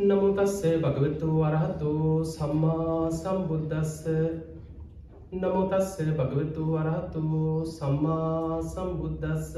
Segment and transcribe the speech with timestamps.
[0.00, 1.90] නමුතස්සේ භගවතු වරහතු
[2.26, 4.06] සම්මා සම්බුද්ධස්ස
[5.32, 7.24] නමුතස්සේ භගවතු වරහතු
[7.66, 9.50] සම්මා සම්බුද්ධස්ස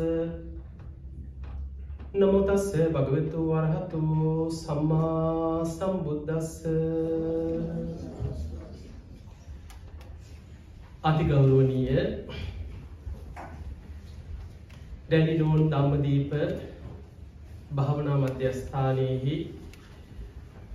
[2.14, 4.02] නමුතස්සේ භගවතු වරහතු
[4.52, 6.66] සම්මා සම්බුද්ධස්ස
[11.04, 12.02] අතිගෞරුවනීය
[15.08, 16.32] දැඩිනෝන් දම්මදීප
[17.72, 19.61] භාවනා මධ්‍යස්ථානයෙහි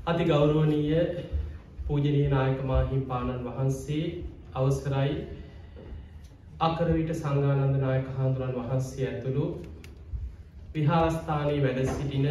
[0.08, 1.00] අති ගෞරුවනීය
[1.88, 4.04] පූජනී නායක මාහිම්පාණන් වහන්සේ
[4.56, 5.16] අවසරයි
[6.60, 9.48] අකරවිට සංගානන්ද නායක හාදුරන් වහන්සේ ඇතුළු
[10.74, 12.28] විහාරස්ථානයේ වැඩ සිටින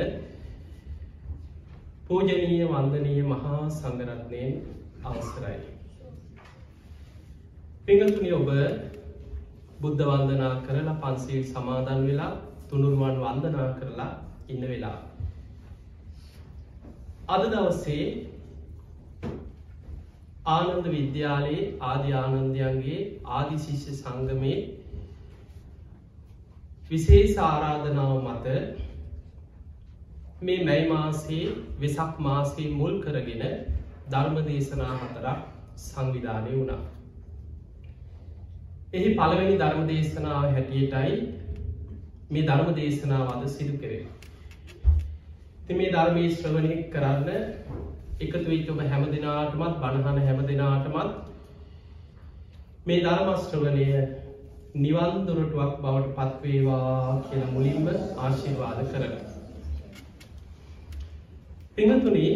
[2.09, 4.55] පූජනීය වන්දනීය මහා සංගරත්නයෙන්
[5.05, 5.59] අවසරයි.
[7.87, 8.49] පිඟතුනි ඔබ
[9.81, 12.33] බුද්ධ වන්දනා කරලා පන්සිල් සමාදන් වෙලා
[12.69, 14.11] තුළුරුවන් වන්දනා කරලා
[14.49, 14.97] ඉන්න වෙලා.
[17.27, 18.03] අද දවස්සේ
[20.49, 22.99] ආනන්ද විද්‍යාලයේ ආදි ආනන්දයන්ගේ
[23.37, 24.59] ආදිශිෂ්‍ය සංගමේ
[26.91, 28.47] විශේෂ ආරාධනාව මත
[30.43, 31.43] මේ මැයි මාසේ
[31.81, 33.43] වෙසක් මාසේ මුල් කරගෙන
[34.11, 35.41] ධර්ම දේශනා හතරක්
[35.81, 36.81] සංවිධානය වුණා.
[38.93, 41.19] එහි පළවෙනි ධර්ම දේශනාව හැටියටයි
[42.31, 44.05] මේ ධර්ම දේශනාව අද සිදු කරේ.
[45.67, 47.29] ති මේ ධර්මී ශ්‍රවණය කරන්න
[48.21, 51.17] එකතු විච ඔබ හැම දෙනාටමත් බණහන හැම දෙනාටමත්
[52.87, 53.87] මේ ධර්මශ්‍රවනය
[54.77, 59.17] නිවන්දුරටුවක් බවට පත්වේවා කියන මුලින්ම ආශිර්වාද කරන.
[61.75, 62.31] පිඟතුනී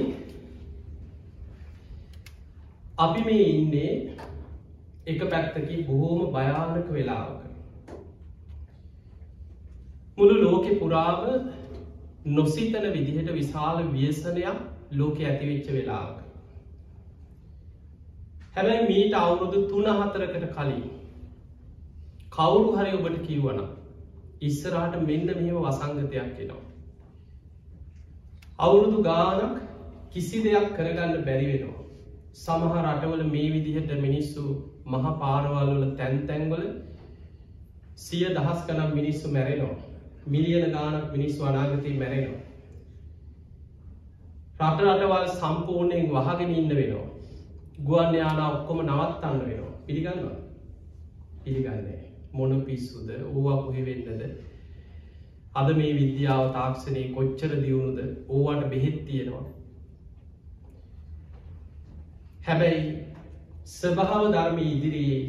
[2.99, 3.93] අපි මේ ඉන්නේ
[5.07, 7.41] එක පැත්තකි බොහෝම භයානක වෙලාවක.
[10.19, 11.21] මුළු ලෝකෙ පුරාව
[12.27, 14.59] නොසිතන විදිහට විශාල ව්‍යසනයක්
[14.93, 16.19] ලෝක ඇතිවෙච්ච වෙලාවක.
[18.55, 20.83] හැබැයි මීට අවුරුදු තුන හතරකට කලින්
[22.31, 23.61] කවුරු හරි ඔබට කිව්වන
[24.43, 26.63] ඉස්සරහට මෙන්න මෙහෙම වසංගතයක් එනවා.
[28.59, 29.61] අවුරුදු ගානක්
[30.11, 31.85] කිසි දෙයක් කරගන්න බැරි වෙනවා.
[32.35, 34.43] සමහ රටවල මේ විදිහට මිනිස්සු
[34.87, 36.65] මහ පාරවල්වල තැන්තැන්වල
[37.97, 39.90] සිය දහස් කනම් මිනිස්සු මැරෙනවා.
[40.27, 42.43] මිලියන ගානක් මිනිස්සු අනාගතය මැරෙනවා.
[44.61, 47.09] රට රටවල් සම්පූර්ණයෙන් වහගෙන ඉන්න වෙනවා.
[47.81, 49.75] ගුවන් යාන ඔක්කොම නවත්තන්න වෙනවා.
[49.87, 50.39] පිළිගන්නවා.
[51.45, 52.01] පිළිගන්නේ.
[52.33, 54.23] මොන පිස්සුද ඕවා කොහෙ වෙන්නද
[55.53, 57.99] අද මේ විද්‍යාව තාක්ෂණය කොච්චර දියුණුද
[58.31, 59.45] ඕවට බෙහෙත් තියෙනවා
[62.41, 62.85] හැබැයි
[63.69, 65.23] ස්වභාව ධර්ම ඉදිරියේ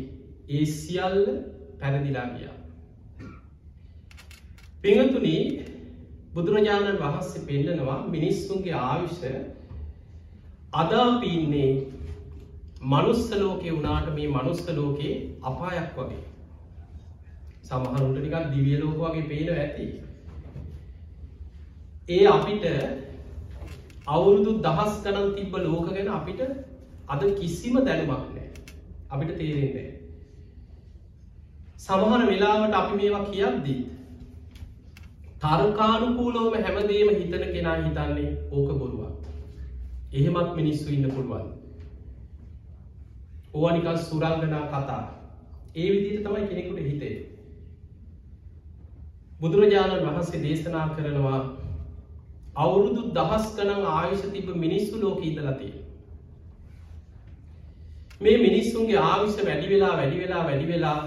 [0.50, 1.20] ඒ සියල්ල
[1.80, 2.61] පැරදිලා ගියා
[4.84, 5.36] පිඟතුනි
[6.34, 9.20] බුදුරජාණන් වහන්සේ පෙන්ඩනවා මිනිස්සුන්ගේ ආවිෂ
[10.74, 11.72] අදාපීන්නේ
[12.84, 16.24] මනුස්සලෝකය වනාට මේ මනුස්සලෝකයේ අපායක් වගේ.
[17.64, 19.86] සමහරුන්ට නිකක් දිවියලෝක වගේ පේන ඇති.
[22.10, 22.68] ඒ අපිට
[24.08, 26.46] අවුරුදු දහස් ගනන් තිබ්බ ලෝක ගැන අපිට
[27.08, 28.50] අද කිසිම දැනුමක් නෑ
[29.10, 29.90] අපිට තේරෙන්නේ
[31.80, 33.82] සමහර වෙලාවට අපි මේවා කියද්දී
[35.42, 41.50] තර්කානුකූලෝම හැමදේම හිතන කෙනා හිතන්නේ ඕක බොරුවක් එහෙමත් මිනිස්සු ඉන්න පුළුවන්
[43.56, 45.04] ඕනිකල් සුරංගනා කතා
[45.76, 47.16] ඒ විදිට තමයි කෙනෙකුට හිතේ
[49.40, 51.40] බුදුරජාණන් වහන්සේ දේශනා කරනවා
[52.58, 55.74] අවුරුදු දහස් කනං ආයුෂ තිබ මිනිස්සු ලෝක ඉදලතිය.
[58.22, 61.00] මේ මිනිස්සුන්ගේ ආවිශ්‍ය වැඩි වෙලා වැඩි වෙලා වැඩි වෙලා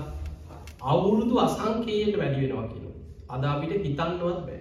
[0.85, 2.84] අවුරුදු අසංකයට වැඩි වෙනවා කියන.
[3.35, 4.61] අදාපිට හිතන්නවත් බෑ.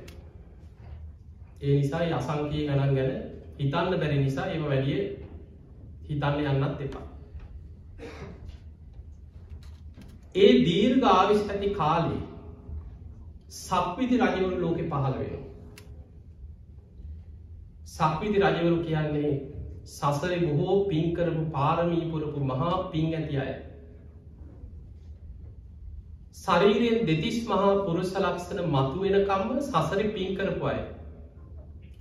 [1.62, 3.12] ඒ නිසා අසංකය ගණන් ගැන
[3.58, 5.02] හිතන්න බැරි නිසා එම වැඩිය
[6.04, 7.06] හිතන්න යන්නත් එපා.
[10.36, 12.22] ඒ දීර්ඝ ආවිශ් ඇති කාලේ
[13.54, 15.44] සක්විති රජවරු ලෝකෙ පහළ වෙන.
[17.88, 19.34] සක්විති රජවරු කියන්නේ
[19.88, 23.54] සසර බොහෝ පින්කරපු පාරමීපුරපු මහා පින් ඇති අය.
[26.44, 30.80] ශරීරයෙන් දෙතිස් මහා පුරුෂ ලක්ෂණ මතු වෙනකම්ම සසර පින්කරපු අය.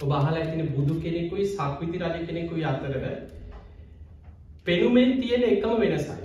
[0.01, 3.05] ඔබහල ඇතින බුදු කෙනෙකුයි සක්විති රජ කෙනෙකුයි අතරව
[4.65, 6.17] පෙනුමෙන් තියෙන එකම වෙනසයි.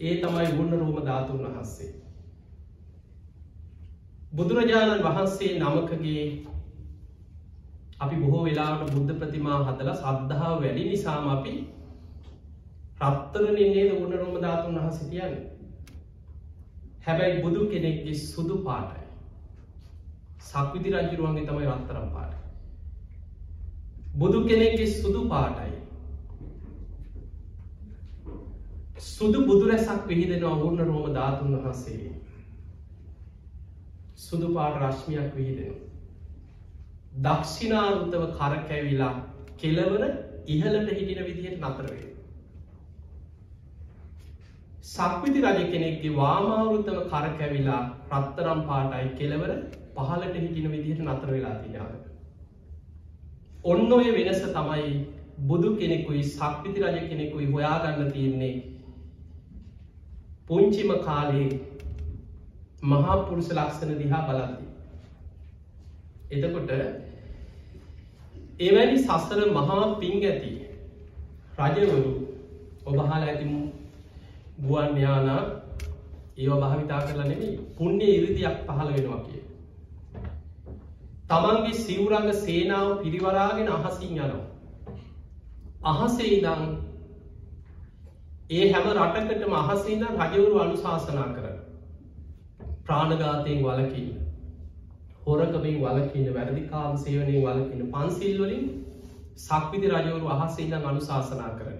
[0.00, 1.92] ඒ තමයි ගුණ රෝම ධාතුන් වහන්සේ.
[4.32, 6.26] බුදුරජාණන් වහන්සේ නමකගේ
[8.00, 11.56] අපි බොහෝ වෙලාට බුද්ධ ප්‍රතිමා හදල සද්ධාව වැඩි නිසාම අපි
[13.02, 15.51] රත්තරනින්නේ ගුණ රෝම ධාතුන් වහසිතියන්න
[17.02, 19.06] හැබැයි බුදු කෙනෙක්ගේ සුදු පාටයි.
[20.42, 22.34] සක්විති රජරුවන්ගේ තමයි රත්තරම් පාට
[24.14, 25.72] බුදු කෙනෙක්ගේ සුදු පාටයි.
[28.98, 32.12] සුදු බුදුරැසක් පිහිදෙන ඔවුන්න රෝම ධාතුන් වහන්සේ.
[34.18, 35.74] සුදු පාට රශ්මියක් විහිදෙන
[37.20, 39.14] දක්ෂිනාරුතව කරකැවිලා
[39.58, 40.02] කෙලවර
[40.48, 42.11] ඉහලට හිටින විදිහට නතරවේ
[44.82, 47.82] සක්විති රජ කෙනෙක්ගේ වාමාවෘතව කරකැවිලා
[48.12, 49.50] රත්තරම් පාටයි කෙලවර
[49.96, 51.92] පහලට හිටින විදිහට නතර වෙලා තියාව.
[53.64, 54.88] ඔන්න ඔය වෙනස තමයි
[55.48, 58.54] බුදු කෙනෙකුයි සක්විති රජ කෙනෙකුයි හොයාගන්න තියෙන්නේ
[60.48, 61.50] පුංචිම කාලයේ
[62.84, 64.64] මහා පුරුෂ ලක්ෂණ දිහා බලද්දි.
[66.32, 66.70] එතකොට
[68.60, 70.52] එවැනි සසර මහා පින් ඇති
[71.60, 72.02] රජවරු
[72.86, 73.62] ඔබහල ඇතිමු
[74.58, 75.42] ගුවන් යානා
[76.36, 79.42] ඒව භාවිතා කරලා නෙමේ පුුණ්‍ය ඉරිදියක් පහළ වෙනවා කිය.
[81.28, 84.44] තමන්ගේ සිවරංග සේනාව පිරිවරාගෙන අහසින් යනවා.
[85.84, 86.62] අහසේ ඉදං
[88.50, 91.46] ඒ හැම රටකටම අහසින්න රජවරු අනුශාසනා කර
[92.84, 94.10] ප්‍රාණගාතයෙන් වලකින්න
[95.22, 98.64] හොරකමින් වලකින්න වැරදිකාම සේවනය වලකින්න පන්සිල්වලින්
[99.38, 101.78] සක්විති රජවරු අහසඉන්න අනුශාසනා කරන.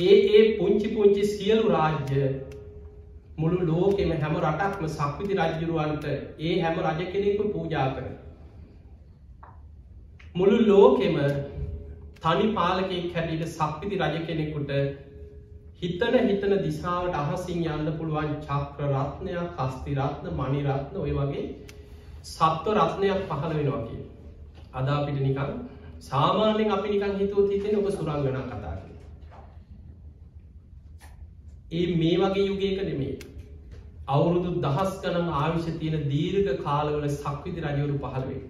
[0.00, 2.24] ඒ ඒ පුංචි පුංචි සියලු රාජ්‍ය
[3.36, 6.06] මුළු ලෝකෙම හැම රටක්ම සක්විති රජ්ජුරුවන්ට
[6.42, 8.06] ඒ හැම රජ කෙනෙකු පූජා කර.
[10.34, 11.16] මුළු ලෝකෙම
[12.22, 14.72] තනි පාලකෙක් හැටියට සක්විති රජ කෙනෙකුට
[15.80, 21.44] හිතන හිතන දිසාවට අහසින් යන්න පුළුවන් චක්‍ර රත්නයක් කස්ති රත්න මනිරත්න ඔය වගේ
[22.24, 24.02] සත්ව රත්නයක් පහළ වෙනවා කිය.
[24.74, 25.54] අදාපිට නිකන්
[26.02, 28.69] සාමාන්‍යෙන් අපි නිකන් හිතුව තිතෙන ඔබ සුරංගනා කතා
[31.72, 33.12] ඒ මේ වගේ යුගයක නෙමේ
[34.08, 38.40] අවුරුදු දහස් ගනම් ආවිශ තියෙන දීර්ඝ කාලවල සක්විති රජවරු පහළවේ.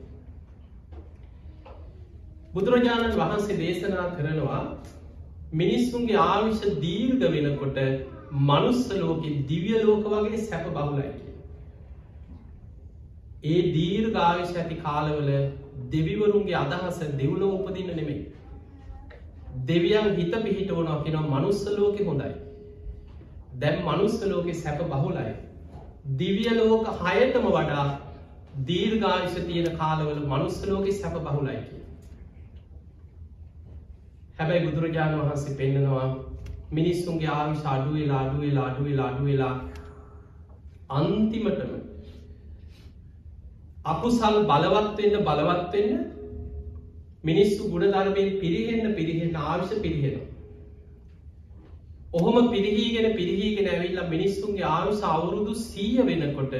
[2.54, 4.62] බුදුරජාණන් වහන්සේ දේශනා කරනවා
[5.54, 7.82] මිනිස්සුන්ගේ ආවිශ දීර්ඝ වෙනකොට
[8.44, 11.12] මනුස්ස ලෝක දිවිය ලෝක වගේ සැප බහුලයි.
[13.46, 15.32] ඒ දීර්ඝ ආවිශ ඇති කාලවල
[15.90, 18.22] දෙවිවරුන්ගේ අදහස දෙව්ලෝ උපදින්න නෙමෙයි.
[19.66, 22.38] දෙවියන් හිත පිහිට වනවා කියෙන මනුස්ස ලෝක හොඳයි.
[23.60, 25.34] දැම් මනුස්ස ලෝකෙ සැප බහුලයි.
[26.16, 27.84] දිවිය ලෝක හයටම වඩා
[28.62, 31.82] දීර්ගාවිශ තියෙන කාලවල මනුස්සලෝක සැප බහුලයි කිය.
[34.38, 36.08] හැබැයි බුදුරජාණන් වහන්සේ පෙන්න්නනවා
[36.72, 39.54] මිනිස්සුන්ගේ ආවිශ අඩුවෙලා අඩුවෙලා අඩුවෙලා අඩුවෙලා
[40.92, 41.76] අන්තිමටම
[43.86, 46.02] අකුසල් බලවත්වෙන්න බලවත්වෙන්න
[47.24, 50.29] මිනිස්සු ගුණධර්මයෙන් පිරිහෙන්න පිරිහෙන්න ආවිශ පිරිහෙනවා.
[52.12, 56.54] ඔහොම පිරිහීගෙන පිරිහීගෙන ඇවිල්ලා මිනිස්සුන්ගේ ආයුස අවුරුදු සීය වෙනකොට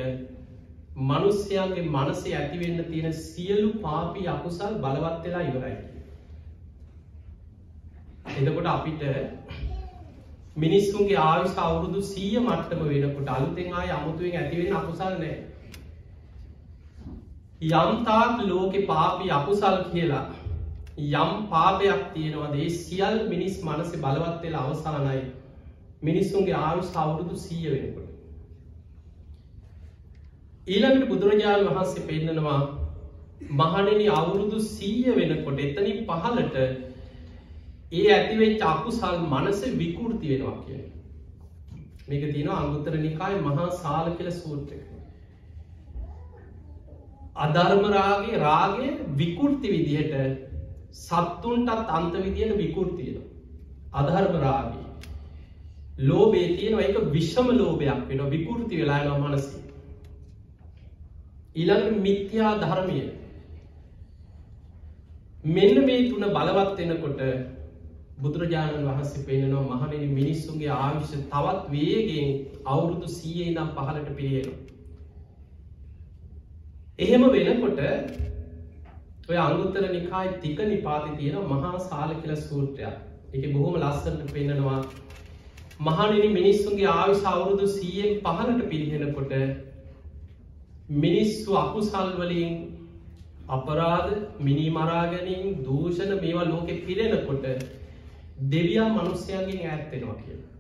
[1.04, 5.76] මනුස්්‍යයන්ගේ මනසේ ඇතිවෙන්න තියෙන සියලු පාපී අකුසල් බලවත් වෙලා ඉවරයි.
[8.36, 9.02] එදකොට අපිට
[10.56, 15.36] මිනිස්සුන්ගේ ආවිශ අවුරුදු සීය මට්ටම වෙනකොට අලුතෙන් ආය අමුතුවෙන් ඇතිවෙන අකුසල් නෑ.
[17.72, 20.24] යම්තාක් ලෝකෙ පාපි අකුසල් කියලා
[20.98, 25.20] යම් පාපයක් තියෙනවද ඒ සියල් මිනිස් මනස බලවත්වෙලා අවසානයි
[26.02, 28.10] මිනිස්සුන්ගේ ආයුස් අවුරුදු සීය වෙනකොට.
[30.66, 32.60] ඊළඟට බුදුරජාණන් වහන්සේ පෙන්න්නනවා
[33.52, 36.56] මහනෙන අවුරුදු සීය වෙනකොට එතනින් පහලට
[37.92, 40.82] ඒ ඇතිවෙච් අකුසල් මනස විකෘති වෙනවා කිය.
[42.08, 44.86] මේක තින අංගුත්තර නිකායි මහා සාල කියල සූත්‍රක.
[47.38, 48.86] අධර්මරාගේ රාගය
[49.16, 50.14] විකෘති විදිහට
[50.98, 53.26] සත්තුන්ටත් අන්ත විදියට විකෘතියෙන.
[53.94, 54.79] අධර්මරාගේ
[56.00, 59.58] ලෝබේ තියෙනවා එක විශ්ෂම ලෝභයක් වෙන විකෘති වෙලානවා මනසි.
[61.56, 63.00] ඉළඟ මිත්‍යා ධර්මය
[65.50, 67.20] මෙන්න මේ තුන බලවත් වෙනකොට
[68.18, 72.28] බුදුරජාණන් වහන්සේ පෙන්නවා මහනෙන මිනිස්සුන්ගේ ආවිශ්‍ය තවත් වේගෙන්
[72.66, 74.58] අවුරුදු සීයේ නම් පහලට පිළියෙනවා.
[76.98, 77.80] එහෙම වෙනකොට
[79.28, 82.96] ඔය අංගුත්තර නිකායි තික නිපාති තියෙන මහා සාල කියල සූත්‍රයක්
[83.34, 84.80] එක බොහොම ලස්සට පෙන්නවා
[85.80, 89.32] මහනිනි මිනිස්සුන්ගේ ආවිශ අවුරුදු සීයෙන් පහලට පිරිහෙනකොට
[90.96, 92.58] මිනිස්සු අකුසල්වලින්
[93.50, 94.10] අපරාධ
[94.40, 97.46] මිනි මරාගැනින් දූෂණ මේවා ලෝකෙ පිරෙනකොට
[98.48, 100.50] දෙවියන් මනුස්්‍යයන්ගෙන් ඇත්තෙනවා කියලා.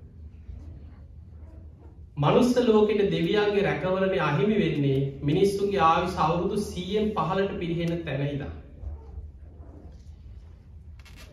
[2.18, 8.50] මනුස්ස ලෝකෙට දෙවියන්ගේ රැකවරණ අහිමි වෙන්නේ මිනිස්සුන්ගේ ආවි සවුරුදු සීයෙන් පහලට පිරිහෙන තැනයිදා.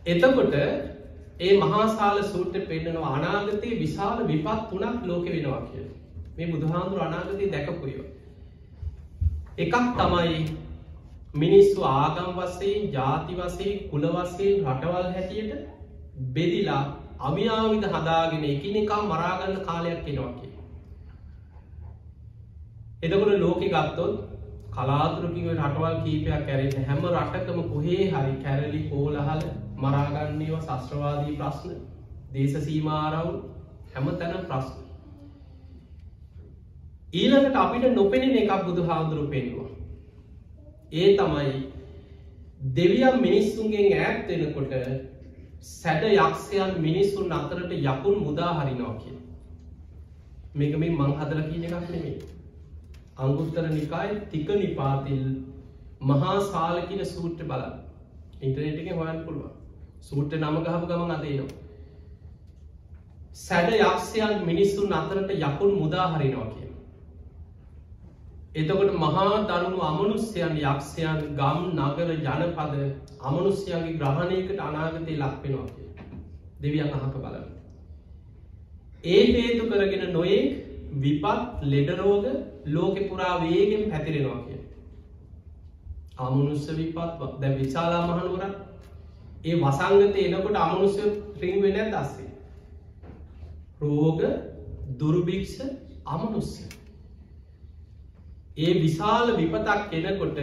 [0.05, 0.55] එතකොට
[1.39, 5.83] ඒ මහාසාල සූට්‍ර පෙන්න්නනවා අනාගතයේ විශාල විපත් තුනක් ලෝක වෙනවා කිය
[6.37, 8.05] මේ බුදුහාන්දුර අනාගතය දැකපුයෝ.
[9.57, 10.39] එකක් තමයි
[11.35, 15.53] මිනිස්සු ආගම් වසයෙන් ජාති වසේ කුල වසයෙන් රටවල් හැටියට
[16.31, 16.83] බෙදිලා
[17.21, 20.51] අවියාවිද හදාගෙන එකනිකා මරාගන්න කාලයක් කෙනවා කිය.
[23.03, 24.15] එදකොට ලෝකෙ ගත්තොත්
[24.73, 31.73] කලාතුරකිව රටවල් කීපයක් කැරෙන හැම රටකම කොහේ හරි කැරලි කෝලහල මරාගන්නේව ශස්ත්‍රවාදී ප්‍රශ්න
[32.33, 33.39] දේශ සීමාරවුල්
[33.93, 34.77] හැම තැන ප්‍රශ්න.
[37.13, 39.69] ඊළඟට අපිට නොපෙනෙන එකක් බුදු හාමුදුරු පෙන්වා.
[40.93, 41.51] ඒ තමයි
[42.75, 44.73] දෙවියම් මිනිස්සුන්ගෙන් ඈත්වෙනකොට
[45.65, 49.19] සැඩ යක්ෂයන් මිනිස්සුන් අතරට යකුන් මුදා හරිනවා කිය.
[50.55, 52.17] මේක මේ මං හදල කියන එකක් නෙමේ.
[53.17, 55.23] අංගුත්තර නිකායි තික නිපාතිල්
[56.01, 57.63] මහා සාලකින සූට්‍ර බල
[58.41, 59.56] ඉන්ටනෙට් එක හොයන් පුළුවන්
[60.01, 61.57] සූට්‍ර නම ගහපු ගමන් අදේනවා.
[63.35, 66.69] සැඩ යක්ෂයන් මිනිස්සුන් අතරට යකුන් මුදා හරිනවා කිය.
[68.55, 72.73] එතකොට මහා දරුණු අමනුස්්‍යයන් යක්ෂයන් ගම් නගර ජනපද
[73.21, 75.87] අමනුස්්‍යයන්ගේ ග්‍රහණයකට අනාගතය ලක්වෙනවා කිය.
[76.61, 77.47] දෙවියන් අහක බලන්න.
[79.05, 80.47] ඒ හේතු කරගෙන නොයෙක්
[80.95, 82.25] විපත් ලෙඩරෝග
[82.67, 84.61] ලෝකෙ පුරා වේගෙන් පැතිරෙනවා කිය.
[86.19, 88.43] අමනුස්ස විපත් දැ විශාලා මහනුවර
[89.43, 91.03] ඒ වසංගත එනකොට අමනුස්්‍ය
[91.37, 92.29] රිං වෙන දස්සේ.
[93.79, 94.21] රෝග
[94.97, 95.59] දුරුභික්ෂ
[96.07, 96.63] අමනුස්්‍ය.
[98.57, 100.39] ඒ විශාල විපතක් එනකොට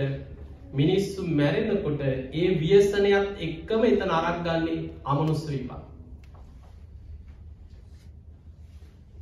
[0.73, 5.83] මිනිස්සු මැරෙනකොට ඒ ව්‍යසනයක් එක්කම එත නරක් ගන්නේ අමනුස්ස විපා.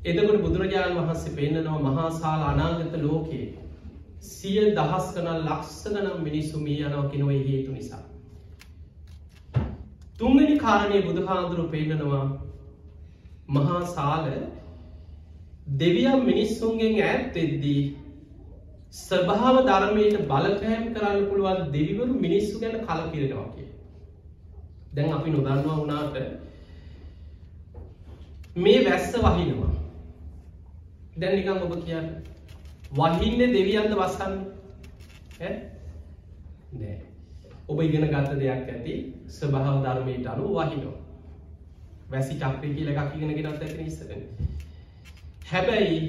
[0.04, 3.48] එදකට බුදුරජාණන් වහන්සේ පෙන්න්නනවා මහාසාල අනාගත ලෝකයේ
[4.22, 8.02] සිය දහස් කනල් ලක්ෂගනම් මිනිස්සු මී යනව කෙනව හේතු නිසා.
[10.22, 12.26] තුන්ගනි කාරණය බුදුහාදුරු පෙන්න්නනවා
[13.50, 14.26] මහා සාල
[15.76, 17.82] දෙවියම් මිනිස්සුන්ගෙන් ඇත් එද්දී
[18.94, 23.68] ස්වභාව ධර්මයට බලපෑම් කරන්න පුළුවන් දෙවිවරු මිනිස්සු ගැන කලකිරෙනවා කිය.
[24.94, 26.16] දැන් අපි නොදන්නවා වුණාට
[28.56, 29.72] මේ වැස්ස වහිනවා.
[31.16, 32.08] දැන් නිකම් ඔබ කියන්න.
[32.94, 34.34] වහින්න දෙවියන්ද වස්සන්න
[35.40, 37.11] නෑ.
[37.72, 38.94] ඔබ ඉගෙන ගත්ත දෙයක් ඇති
[39.30, 40.94] ස්වභාව ධර්මයට අනු වහිනෝ.
[42.10, 44.22] වැසි චක්‍රය කියල එකක් ඉගෙන ගෙනත් ඇති ඉස්සරන.
[45.46, 46.00] හැබැයි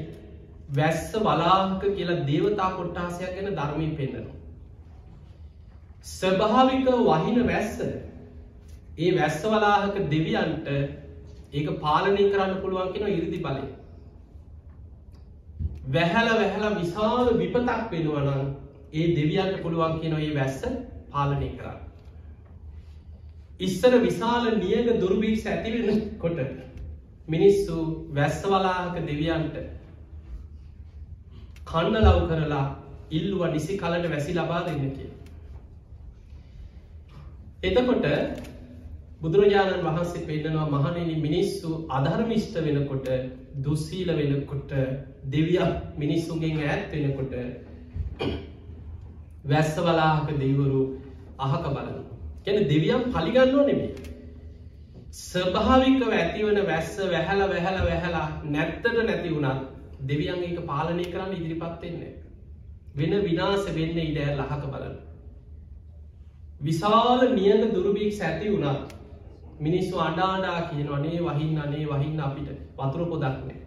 [0.71, 4.39] වැස්ස බලාහක කියලා දේවතා කොට්ටාසයක් ගැන ධර්මී පෙන්න්නනවා.
[6.03, 7.79] ස්වභාවික වහින වැස්ස
[8.97, 10.67] ඒ වැස්ස වලාහක දෙවියන්ට
[11.53, 13.67] ඒක පාලනය කරන්න පුළුවන් කෙන ඉරිදි බලය.
[15.89, 18.49] වැහැල වැහැල විශාල විපතක් පෙනුවනම්
[18.93, 20.65] ඒ දෙවියන්ට පුළුවන් කියන ඒ වැස්ස
[21.13, 21.79] පාලනය කරන්න.
[23.61, 26.39] ඉස්සර විශාල නියග දුර්බීක්ෂ ඇතිවෙන කොට
[27.27, 27.75] මිනිස්සු
[28.11, 29.57] වැස්සවලාහක දෙවියන්ට
[31.65, 32.63] කන්න ලව් කරලා
[33.11, 35.11] ඉල්ලුව නිසි කලට වැසි ලබා දෙන්න කිය.
[37.63, 38.05] එතකොට
[39.21, 43.07] බුදුරජාණන් වහන්සේ පෙන්නවා මහනෙන මිනිස්සු අධර්මිෂ්ට වෙනකොට
[43.59, 44.73] දුස්සීල වෙනකොට
[45.27, 45.59] දෙවිය
[45.97, 47.33] මිනිස්සුන්ගෙන් ඈත් වෙනකොට
[49.45, 50.81] වැස්ස බලාහක දෙවරු
[51.45, 52.01] අහක බලන.
[52.45, 53.91] ගැන දෙවියම් පලිගන්නවා නෙමේ.
[55.13, 59.61] ස්වභාවිකව ඇතිවන වැස්ස වැහැල වැහැල වැහැලා නැත්තට නැති වුණත්
[60.07, 62.13] දෙවියන් ඒක පාලනය කරන්න ඉදිරිපත්වෙන්නේ.
[62.97, 64.97] වෙන විනාස වෙන්න ඉඩෑ ලහක බලන්න.
[66.61, 68.93] විශාල නියඟ දුරබීක් සැති වුණත්
[69.59, 73.57] මිනිස්සු අඩාඩා කියන අනේ වහින්න අනේ වහින්න අපිට වතුර පොදක්නෑ.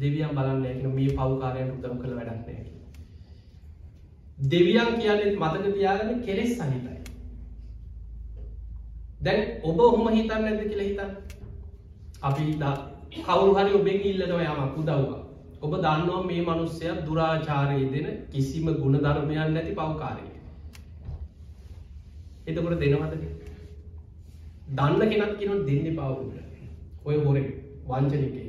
[0.00, 2.64] දෙවියන් බලන්න ඇන මේ පවකාරයට උදම් කළ වැඩක්නෑ.
[4.50, 6.89] දෙවියන් කියන්නෙත් මතක තියාගන්න කෙලෙස් සහිතයි.
[9.20, 11.10] දැන් ඔබ ඔහොම හිතන්න ඇද කියලා හිතන්න?
[12.22, 12.44] අපි
[13.18, 15.20] කවරු හරි ඔබෙන් ඉල්ලනවා යමක් උදව්වා
[15.62, 20.24] ඔබ දන්නවා මේ මනුස්සයක් දුරාචාරය දෙන කිසිම ගුණ ධර්මයන් නැති පවකාරය.
[22.46, 23.14] එතකොට දෙනවද?
[24.70, 26.34] දන්න කෙනක් කියන දෙන්න පවුට
[27.04, 27.38] ඔය හොර
[27.88, 28.48] වංචනිකේ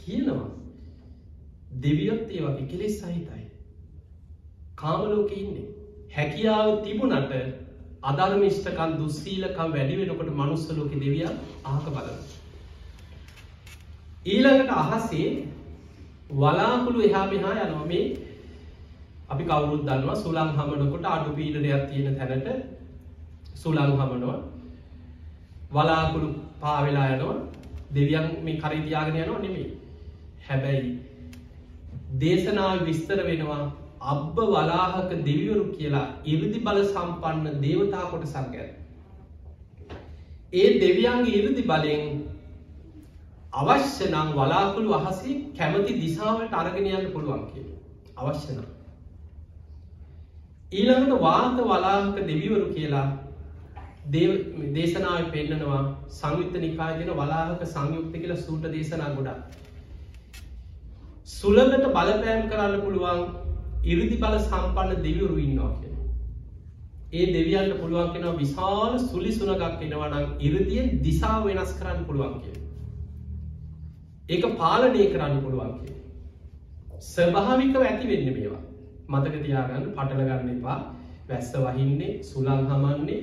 [0.00, 0.48] කියනවා.
[1.82, 3.44] දෙවියොත් ඒ වගේ කෙලෙස් සහිතයි.
[4.76, 5.66] කාමලෝක ඉන්නේ.
[6.14, 7.32] හැකියාව තිබුණට
[8.02, 11.24] අධර්මිෂ්ටකන් දුස්සීලකම් වැඩි වෙනකොට මනුස්සලෝක දෙවිය
[11.64, 12.18] ආක බලන.
[14.26, 15.28] ඊළඟට අහසේ
[16.32, 17.86] වලාකුළු එහා මෙහා යනවා.
[17.86, 18.04] මේ
[19.28, 22.48] අපි කවුරුත් දන්නවා සුළං හමනකොට අඩු පීඩනයක් තියෙන තැනට
[23.54, 24.38] සුළං හමනවා.
[25.72, 26.28] වලාකුළු
[26.60, 27.38] පාවෙලා යනවා.
[27.94, 29.68] දෙවියන් මේ කරිතියාගෙන යනවා නෙමේ
[30.48, 30.90] හැබැයි
[32.20, 33.62] දේශනාව විස්තර වෙනවා
[34.00, 38.68] අබ්බ වලාහක දෙවිවරු කියලා ඉරිදි බල සම්පන්න දේවතා කොට සංකැ
[40.52, 42.04] ඒ දෙවියන්ගේ ඉරිදි බලෙන්
[43.54, 47.66] අවශ්‍ය නම් වලාකුළු අහසේ කැමති දිසාවට අරගෙනයන්න පුළුවන් කිය
[48.18, 48.68] අවශ්‍ය නම්.
[50.72, 53.06] ඊළඟට වාත වලාහක දෙවිවරු කියලා
[54.74, 59.38] දේශනාව පෙන්න්නනවා සංයුත්ත නිකායතින වලාහක සංයුක්ත කියලා සූට දේශනා ගොඩා
[61.28, 63.49] සුළඟට බලපෑම් කරන්න පුළුවන්
[63.84, 65.94] ඉරිදි බල සම්පන්න දෙවිවරු ඉන්නවා කිය
[67.14, 72.56] ඒ දෙවියන්ට පුළුවන් කෙන විශාල සුලි සුනගක් එනවනම් ඉරදියෙන් දිසාාව වෙනස් කරන්න පුළුවන් කිය
[74.28, 75.90] ඒක පාලනය කරන්න පුළුවන් කිය
[77.02, 78.62] ස්වභාවිකව ඇති වෙන්න මේවා.
[79.08, 80.78] මතක තියාගන්න පටලගන්න එපා.
[81.28, 83.20] වැස්ස වහින්නේ සුළං හමන්නේ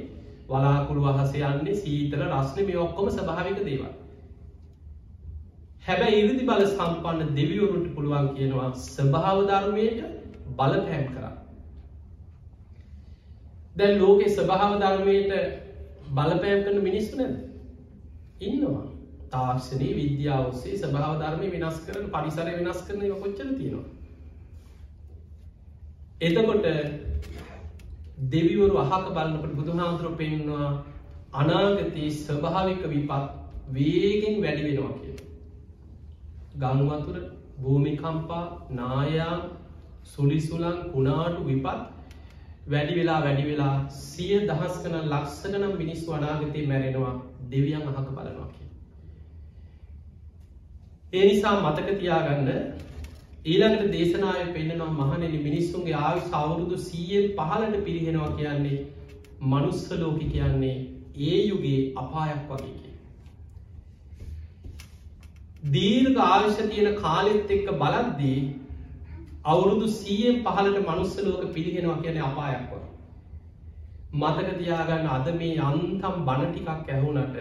[0.49, 3.91] වලාකුළු වහස යන්නේ සීතල රස්න මේ ඔක්කොම ස්භාවික දේවල්.
[5.83, 10.16] හැබැයි ඉරිදි බල සම්පන්න දෙවියවරුන්ට පුළුවන් කියනවා ස්භාව ධර්මයට
[10.51, 11.33] බලපෑම් කරා.
[13.75, 15.33] දැන් ලෝකෙ ස්භාව ධර්මයට
[16.11, 17.35] බලපෑම් කරන මිනිස්සු නැද
[18.41, 18.85] ඉන්නවා.
[19.31, 23.85] තාක්ෂණී විද්‍යාව ඔස්සේ ස්භාව ධර්මය වෙනස් කරන පරිසර වෙනස් කරන කොච්චර තියෙනවා
[26.21, 26.65] එතකොට
[28.27, 30.69] දෙවිවරු අහක බලන්නකට බුදුහාමුදුරුව පෙන්වා
[31.33, 33.11] අනාගතයේ ස්වභාවික විපත්
[33.69, 35.15] වේගෙන් වැඩි වෙනවා කිය.
[36.55, 37.17] ගංවතුර
[37.59, 39.35] භූමිකම්පා නායා
[40.07, 41.67] සුලිසුලන් කුණාටු විපත්
[42.67, 47.13] වැඩි වෙලා වැඩි වෙලා සිය දහස් කන ලක්ෂකනම් මිනිස් වනාගතය මැරෙනවා
[47.49, 48.67] දෙවියන් අහක බලනවා කිය.
[51.13, 52.51] ඒ නිසා මතක තියාගන්න
[53.45, 58.79] ඊළඟට දේශනාය පෙන්න්නනම් මහනෙන මිනිස්සුන්ගේ ආවි සවුරුදු සීයෙන් පහලට පිරිහෙනවා කියන්නේ
[59.45, 60.75] මනුස්ස ලෝක කියන්නේ
[61.25, 62.75] ඒ යුගේ අපායක් වගේ
[65.71, 68.39] දීර්ඝ ආවිශ්‍ය තියෙන කාලෙත් එක්ක බලද්දී
[69.47, 72.71] අවුරුදු සීයෙන් පහලට මනුස්සලෝක පිළිගෙනවා කියන අපායක්ව
[74.13, 77.37] මතක තියාගන්න අද මේ අන්තම් බණ ටිකක් ඇහුනට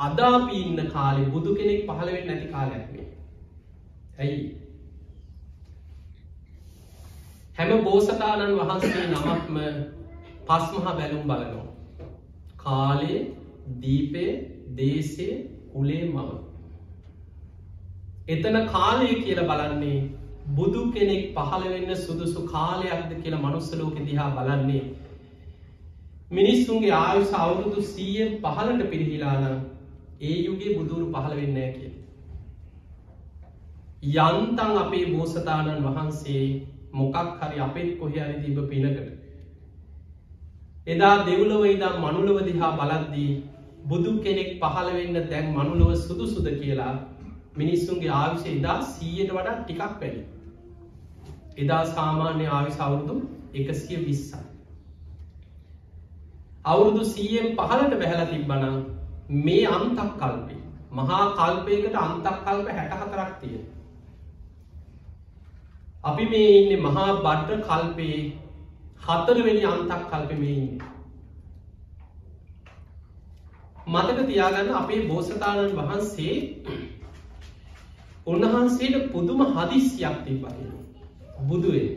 [0.00, 3.08] අදාපි ඉන්න කාලෙ බුදු කෙනෙක් පහළවෙෙන් නැති කාලැක්මේ
[4.18, 4.40] ඇයි
[7.56, 9.56] හැම බෝසතාණන් වහන්සේ නමක්ම
[10.46, 11.66] පස්මහා බැලුම් බලනවා.
[12.58, 13.20] කාලේ
[13.80, 14.30] දීපේ
[14.76, 15.28] දේශය
[15.70, 16.28] කුලේ මව.
[18.28, 19.98] එතන කාලය කියල බලන්නේ
[20.46, 24.84] බුදු කෙනෙක් පහළ වෙන්න සුදුසු කාලයක්ද කියලා මනුස්සලෝක දිහා බලන්නේ.
[26.30, 29.44] මිනිස්සුන්ගේ ආයුස අවුරුදු සීය පහලට පිරිහිලාන
[30.20, 31.90] ඒ යුගේ බුදුරු පහළ වෙන්න කිය.
[34.18, 36.46] යන්තන් අපේ බෝසතාණන් වහන්සේ
[36.92, 39.02] මොකක් හරි අපෙත් කොහරි තිබ පිනකට.
[40.86, 43.42] එදා දෙව්ලව ඉදම් මනුලව දිහා බලද්දී
[43.84, 46.94] බුදු කෙනෙක් පහළ වෙන්න දැන් මනුලව සුදුසුද කියලා
[47.56, 50.24] මිනිස්සුන්ගේ ආවිශය එදා සීයට වඩා ටිකක් පැඩි.
[51.56, 53.16] එදා සාමාන්‍ය ආවිශ අවුරුදු
[53.54, 54.42] එකසිය විස්සයි.
[56.64, 58.76] අවුරුදු සීයෙන් පහලට බැහල තිබ්බනම්
[59.40, 60.60] මේ අන්තක් කල්පේ
[60.92, 63.64] මහා කල්පයකට අන්තක් කල්ප හැටහතරක් තියෙන.
[66.04, 68.20] අපි මේ ඉන්න මහා බඩ්ඩ කල්පයේ
[69.02, 70.70] හතරවෙනි අන්තක් කල්ප මේ ඉන්න.
[73.88, 76.36] මතක තියාගන්න අපේ බෝසතාණන් වහන්සේ
[78.26, 80.75] උන්වහන්සේට පුදුම හදිස්යක් තිබයි
[81.42, 81.88] බුදුවේ.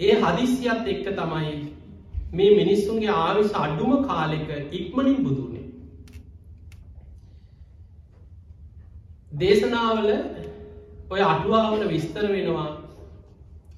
[0.00, 1.52] ඒ හදිස්සියත් එක්ක තමයි
[2.32, 5.64] මේ මිනිස්සුන්ගේ ආවිශ අඩුම කාලෙක ඉක්මනින් බුදුනේ.
[9.34, 10.10] දේශනාවල
[11.10, 12.68] ඔය අටුවාවට විස්තර වෙනවා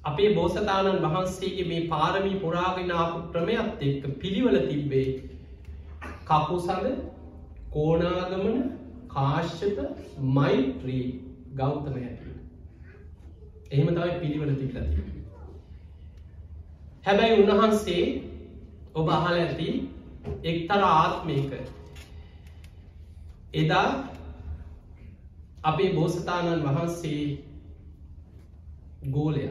[0.03, 5.07] අපේ බෝසතාණන් වහන්සේගේ මේ පාරමී පුරාගෙනාපු ක්‍රමයක් එක්ක පිළිවල තිබ්බේ
[6.25, 6.87] කපුසඳ
[7.71, 8.57] කෝනාගමන
[9.09, 9.77] කාශ්‍යප
[10.33, 11.03] මෛත්‍රී
[11.55, 12.28] ගෞතම හැටිය.
[13.71, 15.01] එහෙම තමයි පිළිවල තිබලති.
[17.05, 18.03] හැබැයි උන්වහන්සේ
[18.95, 19.69] ඔබ අහල ඇති
[20.43, 21.51] එක්තර ආත්මයක
[23.53, 23.87] එදා
[25.63, 27.23] අපේ බෝසතාණන් වහන්සේ
[29.09, 29.45] ගෝලය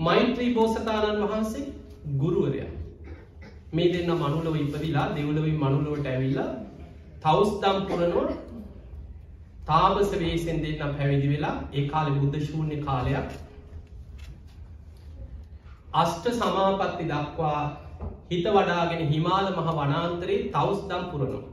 [0.00, 1.64] මෛත්‍රී බෝසතාණන් වහන්සේ
[2.16, 2.66] ගුරුවරය
[3.72, 6.50] මේ දෙන්න මනුලව ඉපදිලා දෙවලවි මනුලොවට ඇවිල්ලා
[7.22, 8.28] තවස්දම් පුරනුව
[9.68, 13.36] තාපස වේසෙන් දෙන්න පැවිදි වෙලා ඒ කාලෙ බුද්ධ ශූන්‍ය කාලයක්
[15.94, 17.60] අෂ්ට සමාපත්ති දක්වා
[18.28, 21.44] හිත වඩාගෙන හිමාල මහ වනාන්තරයේ තවස්දම් පුරනවා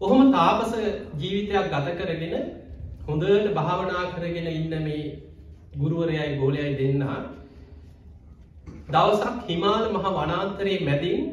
[0.00, 0.76] ඔහොම තාපස
[1.18, 2.36] ජීවිතයක් ගත කරගෙන
[3.06, 5.02] හොඳට භාවනා කරගෙන ඉන්න මේ
[5.76, 7.04] ගුරුවරයයි ගෝලයයි දෙන්න
[8.88, 11.28] දවසක් හිමාල මහ වනාන්තරයේ මැදින්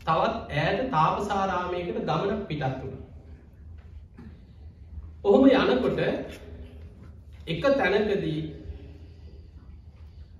[0.00, 2.99] තවත් ඇයට තාපසාරාමයකට ගමනක් පිටත් වුණ.
[5.24, 6.00] ඔහොම යනකොට
[7.46, 8.40] එක තැනකදී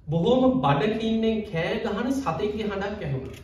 [0.07, 3.35] බොහෝම බඩකින්නෙන් කෑ ගහන සතයකි හඬක් ඇහුණ.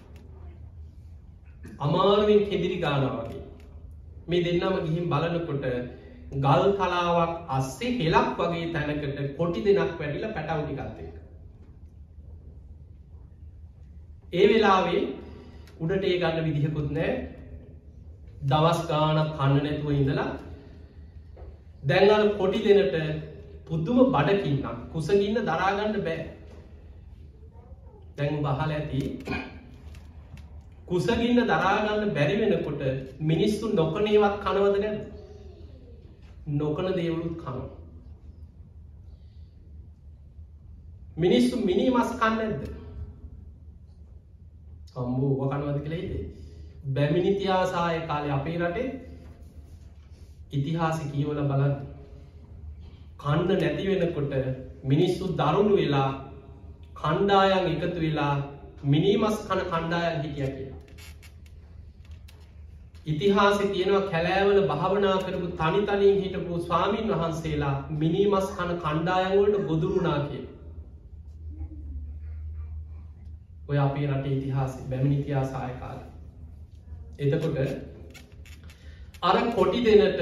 [1.81, 3.43] අමාරුවෙන් කෙදිරි ගානාවගේ.
[4.29, 5.67] මේ දෙන්නම ගිහිම් බලනකොට
[6.39, 11.13] ගල් කලාවක් අස්සේ හෙලක් වගේ තැනකට කොටි දෙනක් වැඩිල පැටවුටිකත්තේ.
[14.33, 15.05] ඒ වෙලාවේ
[15.81, 17.13] උඩට ඒ ගන්න විදිහකුත් නෑ
[18.51, 20.29] දවස් ගානක් කන්න නැතුව ඉඳලා
[21.87, 22.97] දැන්ල් පොටි දෙනට
[23.67, 24.79] පුද්දුම බඩකින්නම්.
[24.93, 26.25] කුසගින්න දරාගන්න බෑ.
[28.17, 29.03] දැන් බහල ඇති.
[30.87, 32.83] කුසගින්න දරාගන්න බැරි වෙනකොට
[33.23, 34.99] මිනිස්සු නොකනේවත් කනවද නැද
[36.55, 37.59] නොකන දේවලුත් කන
[41.17, 42.63] මිනිස්සු මිනි මස් කන්න ඇද
[44.97, 46.25] අම්බූ කනවද කළේදේ
[46.91, 48.89] බැමිනිතියාසාය කාලය අපේ රටේ
[50.53, 51.75] ඉතිහාස කියවල බලන්න
[53.19, 54.33] කණ්ඩ නැති වෙනකොට
[54.85, 56.11] මිනිස්සු දරුණු වෙලා
[56.97, 58.35] කණ්ඩායන් එකතු වෙලා
[58.85, 60.81] මිනිමස් කන කණ්ඩායන් හිටිය කියලා.
[63.07, 70.45] ඉතිහාස තියෙනවා කැලෑවල භාවනා කරපු තනි තනින් හිටපු ස්වාමීන් වහන්සේලා මිනිමස් කන කණ්ඩායන්වලට ගොදුරුණා කිය.
[73.69, 76.01] ඔය අපේ රට ඉතිහාස බැමිනිතිහාසාය කාල.
[77.19, 77.59] එතකොට
[79.23, 80.21] අර කොටි දෙනට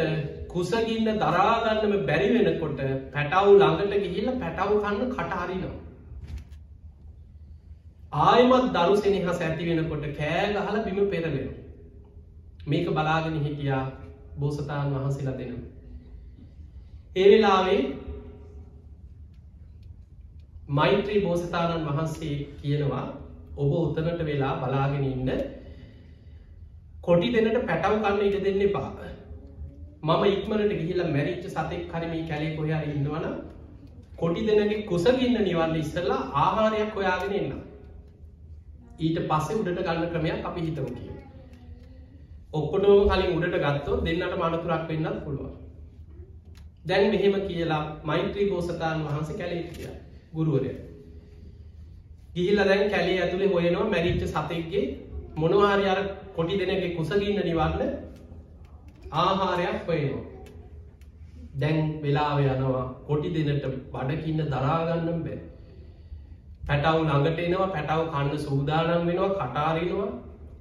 [0.48, 2.78] කුසගින්න දරාගන්නම බැරි වෙනකොට
[3.12, 5.74] පැටව් ළඟට ගිහිල්ල පැටව් කන්න කටහරිනවා.
[8.12, 11.48] ආයමත් දරු සෙනහස් ඇති වෙනකොට කෑ ගහල බිම පෙරලෙන.
[12.66, 13.84] මේක බලාගෙන හිටියා
[14.38, 15.58] බෝසතාන් වහන්සේලා දෙනම්.
[17.16, 17.82] ඒවෙලාවේ
[20.70, 23.04] මෛත්‍රී බෝසතාණන් වහන්සේ කියනවා
[23.56, 25.30] ඔබ උත්තනට වෙලා බලාගෙන ඉන්න
[27.04, 28.88] කොටි දෙනට පැටව් කන්න ඉට දෙන්න එපා.
[30.02, 33.26] මම ඉක්මනට ගිහිල මැරිච්ච සතෙක් කරමී කැලේ කොහර ඉන්නවන
[34.16, 37.52] කොටි දෙනගේ කුසගන්න නිවන්න ඉස්සරලා ආහාරයක් හොයාගෙන එන්න.
[38.98, 41.12] ඊට පස්සේ උඩට ගන්න ක්‍රමයක් අපි හිතව කිය
[42.52, 45.54] ඔක්කොටම කලින් උඩට ගත්තෝ දෙන්නට මනතුරක් වෙන්නත් පුළුවන්.
[46.86, 49.88] දැන් මෙහෙම කියලා මෛත්‍රී ගෝසතාන් වහන්සේ කැලේ කිය
[50.34, 50.74] ගුරුවරය.
[52.34, 54.84] ගිහිල්ල දැන් කැලේ ඇතුළේ හොයනවා මැරිච්ච සතෙක්ගේ
[55.36, 56.00] මොනවාරි අර
[56.36, 57.82] කොටි දෙනගේ කුසගන්න නිවන්න
[59.14, 60.22] ආහාරයක් හොයනවා.
[61.54, 62.86] දැන් වෙලාව යනවා.
[63.06, 65.38] කොටි දෙනට බඩකින්න දරාගන්නම් බෑ.
[66.66, 67.68] පැටව් ළඟට එනවා.
[67.68, 69.34] පැටව් කන්න සූදානම් වෙනවා.
[69.42, 70.08] කටාරෙනවා.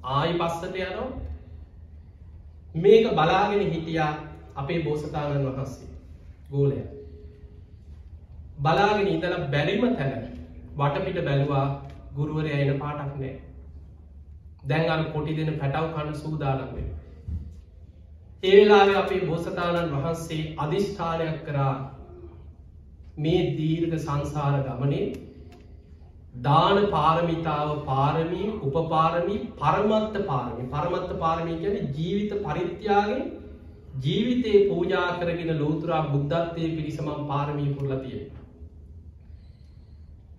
[0.06, 1.08] ආයි පස්සට යනවා.
[2.76, 4.12] මේක බලාගෙන හිටියා
[4.56, 5.90] අපේ බෝසතාණන් වහන්සේ.
[6.52, 6.78] ගෝලය.
[8.60, 10.14] බලාගෙන ඉඳල බැරිම තැන
[10.78, 11.66] වටපිට බැලවා.
[12.16, 13.34] ගුරුවරය එන පාටක් නෑ.
[14.64, 16.86] දැන් අර කොටි දෙන පැටව් කන්න සූදානන්වේ.
[18.44, 21.74] ඒවෙලාවේ අපේ බෝසතාණන් වහන්සේ අධිෂ්ඨානයක් කරා
[23.18, 25.06] මේ දීර්ඝ සංසාර ගමනේ
[26.42, 33.26] දාන පාරමිතාව පාරමී උපපාරමී පරමත්ත පාරමි පරමත්ත පාරමී ගැන ජීවිත පරිත්‍යාගෙන්
[34.02, 38.22] ජීවිතයේ පූජා කරගෙන ලෝතුරා බුද්ධත්වය පිරිසමම් පාරමී පුරලතිය.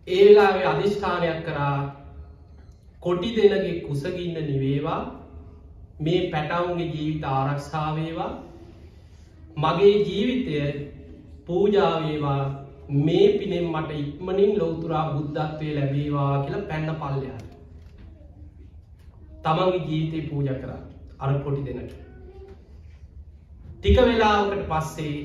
[0.09, 1.77] ඒලාවේ අධිෂ්ඨානයක් කරා
[3.05, 5.01] කොටි දෙනගේ කුසගින්න නිවේවා
[6.01, 8.33] මේ පැටවුන්ගේ ජීවිත ආරක්ෂාවේවා
[9.59, 10.61] මගේ ජීවිතය
[11.47, 12.43] පූජාවේවා
[13.01, 17.39] මේ පිනෙන් මට ඉක්මනින් ලෝතුරා බුද්ධත්වය ලැබේවා කියලා පැන්න පල්ලයා
[19.45, 20.73] තමන්ගේ ජීවිතය පූජ කර
[21.19, 21.93] අර පොටි දෙනට.
[23.77, 25.17] ටික වෙලාවකට පස්සේ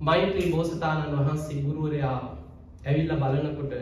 [0.00, 2.18] මෛත්‍රී බෝසතාණන් වහන්සේ ගුරුවරයා
[2.84, 3.74] ඇවිල්ල බලනකොට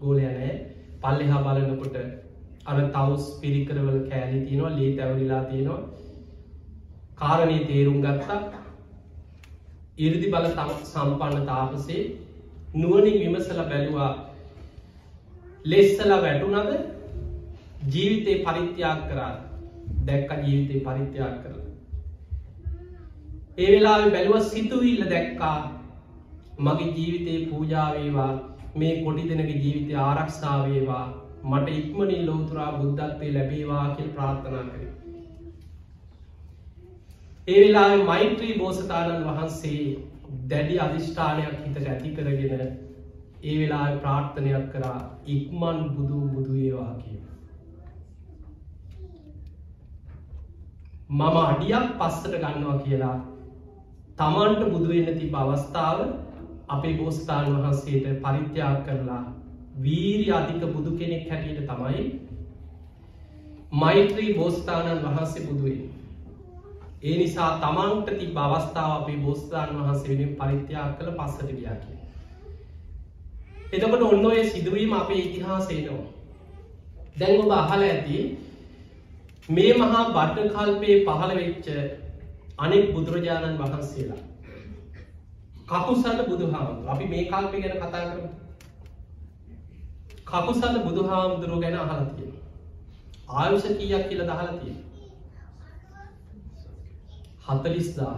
[0.00, 0.52] ගෝලය නෑ
[1.00, 1.96] පල්ලෙහා බලනකොට
[2.66, 5.80] අර තවස් පිරිකරවල කෑලි තියෙනවා ලේ තැවරිලා තියෙනවා.
[7.14, 8.38] කාරණය තේරුම් ගත්තා.
[9.98, 10.46] ඉරදි බල
[10.84, 12.04] සම්පන්න තාපසේ
[12.74, 14.12] නුවනින් විමසල බැලවා.
[15.64, 16.72] ලෙස්සල වැටුනද
[17.92, 19.32] ජීවිතය පරිත්‍යයක් කරා
[20.06, 21.68] දැක්ක ජීවිතය පරිත්‍යයක් කරලා.
[23.58, 25.58] ඒ වෙලා බැලුව සිතුවිල්ල දැක්කා.
[26.58, 28.32] මගේ ජීවිතයේ පූජාවේවා
[28.76, 34.84] මේ කොටි දෙනගේ ජීවිතය ආරක්ෂාවේවා මට ඉක්මනින් ලෝතුරා බුද්ධත්වය ලැබේවා කියල් ප්‍රාර්ථනා කර.
[37.48, 39.80] ඒ වෙලා මෛත්‍රී බෝසතාණන් වහන්සේ
[40.50, 42.64] දැඩි අධිෂ්ඨානයක් හිතට ඇති කරගෙන
[43.42, 47.20] ඒ වෙලා ප්‍රාර්ථනයක් කරා ඉක්මන් බුදු බුදුඒවා කිය.
[51.10, 53.16] මම අඩියක් පස්සට ගන්නවා කියලා
[54.18, 56.04] තමන්ට බුදුවෙන්න තිබ අවස්ථාව
[56.68, 59.24] අපේ බෝස්ථාන් වහන්සේට පරිත්‍යාග කරලා
[59.76, 62.04] වීරි අධික බුදු කෙනෙක් හැටියට තමයි
[63.72, 65.90] මෛත්‍රී බෝස්ථානන් වහන්සේ බුදුවේ.
[67.02, 71.98] ඒ නිසා තමන්ට ති බවස්ථාව අපේ බෝස්ථාන් වහන්සේෙන් පරිත්‍යාග කළ පස්සට ගියා කිය.
[73.72, 76.06] එතකට ඔන්න ඔය සිදුවීම අපේ ඉතිහාසේනවා.
[77.16, 78.20] දැන් ඔබ අහල ඇති
[79.48, 81.66] මේ මහා බට්ට කල්පයේ පහළ වෙච්ච
[82.58, 84.22] අනෙක් බුදුරජාණන් වහන්සේලා
[85.68, 88.43] කකුසල බුදුහාම අපි මේ කාල්පය ගැන කතා කරමු
[90.26, 92.30] කකුසල බුදු හාමුදුරුව ගැන අහලතිය
[93.34, 94.76] ආයුෂ කීයක් කියල දහලතිය
[97.46, 98.16] හතලිස්දා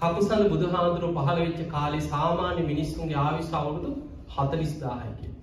[0.00, 3.94] කකුසල බුදු හාමුදුරුව පහළ වෙච්ච කාලේ සාමාන්‍ය මිනිස්සුන්ගේ ආවිශ අවුරුදු
[4.34, 5.34] හතලිස්දාහයකි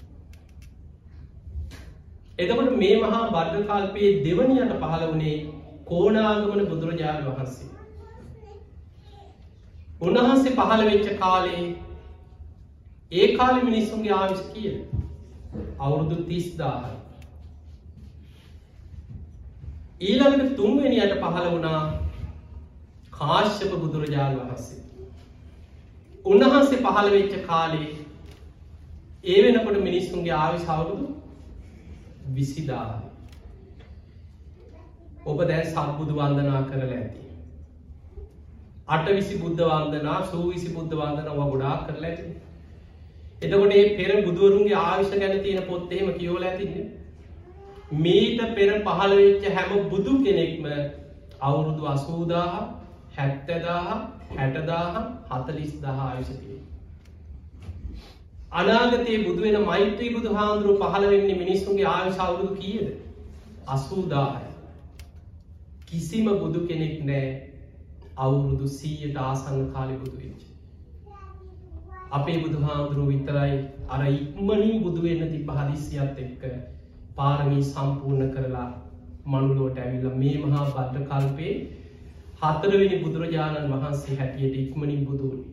[2.39, 5.35] එතකොට මේ මහා බද්ධකල්පයේ දෙවනියට පහළ වනේ
[5.85, 7.69] කෝනාගමන බුදුරජාණන් වහන්සේ.
[10.01, 11.63] උන්වහන්සේ පහළ වෙච්ච කාලේ
[13.11, 14.73] ඒ කාලෙ මිනිස්සුන්ගේ ආවිශ කිය
[15.79, 17.01] අවුරුදු තිස්දාහයි
[20.03, 21.81] ඊළඟට තුන්වෙනියට පහළ වුණා
[23.13, 24.79] කාශ්‍යප බුදුරජාණන් වහන්සේ.
[26.25, 27.89] උන්වහන්සේ පහළ වෙච්ච කාලේ
[29.25, 31.07] ඒ වෙනකොට මිනිස්සුන්ගේ ආවි සවරුදු
[32.31, 32.85] විසිදා
[35.25, 37.25] ඔබ දැන් සම්බුදු වන්දනා කරල ඇති.
[38.89, 42.40] අට විසි බුද්ධ වන්දනා සූ විසි බුද්ධ වන්දන ඔව ගොඩා කරලා ඇති.
[43.41, 46.85] එතකොට ඒ පෙර බුදුවරුන්ගේ ආවිශ ගැන තියෙන පොත්තේම කියෝල ඇතින්නේ
[47.99, 50.67] මීට පෙර පහළවෙච්ච හැම බුදු කෙනෙක්ම
[51.41, 52.55] අවුරුදු අසූදාහ
[53.13, 53.87] හැත්තදාහ
[54.33, 56.61] හැටදාහ හතලිස් දහ ආයුෂතිය
[58.53, 62.87] අනාගතයේ බුදුවෙන මෛත්‍රී බුදු හාමුදුරුව පහළ වෙන්නේ මිනිස්සුන්ගේ ආයුෂ අවුරුදු කියද?
[63.67, 64.47] අසූදාහය.
[65.85, 67.29] කිසිම බුදු කෙනෙක් නෑ
[68.19, 70.50] අවුරුදු සීයට ආසන්න කාලි බුදු වෙච්ච.
[72.11, 73.57] අපේ බුදු හාමුදුරුව විතරයි
[73.89, 76.41] අර ඉක්මනින් බුදුවෙන්න තිබ හදිසියත් එක්ක
[77.15, 78.67] පාරමී සම්පූර්ණ කරලා
[79.25, 81.53] මනුලෝට ඇවිල්ල මේ මහා බද්ධ කල්පේ
[82.41, 85.43] හතරවෙනි බුදුරජාණන් වහන්සේ හැටියට ඉක්මනින් බුදුවනි.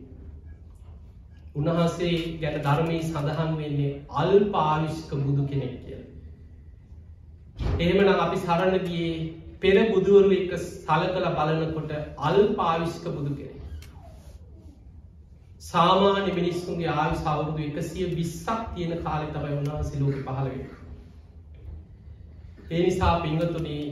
[1.55, 5.99] උන්වහන්සේ ගැන ධර්මී සඳහන් වෙන්නේ අල් පාවිශ්ක බුදු කෙනෙක් කිය.
[7.79, 9.13] එහෙමනම් අපි සරණ ගියේ
[9.61, 13.48] පෙර බුදුවරු එක සල කළ බලනකොට අල් පාවිශ්ක බුදු කෙනෙ.
[15.59, 20.61] සාමාන්‍ය මිනිස්සුන්ගේ ආවි සවුරුදු එකසිය විස්සක් තියෙන කාලි තමයි උන්වහන්සේ ලෝක පහළවෙන්න.
[22.71, 23.83] ඒ නිසා පිංගතුනී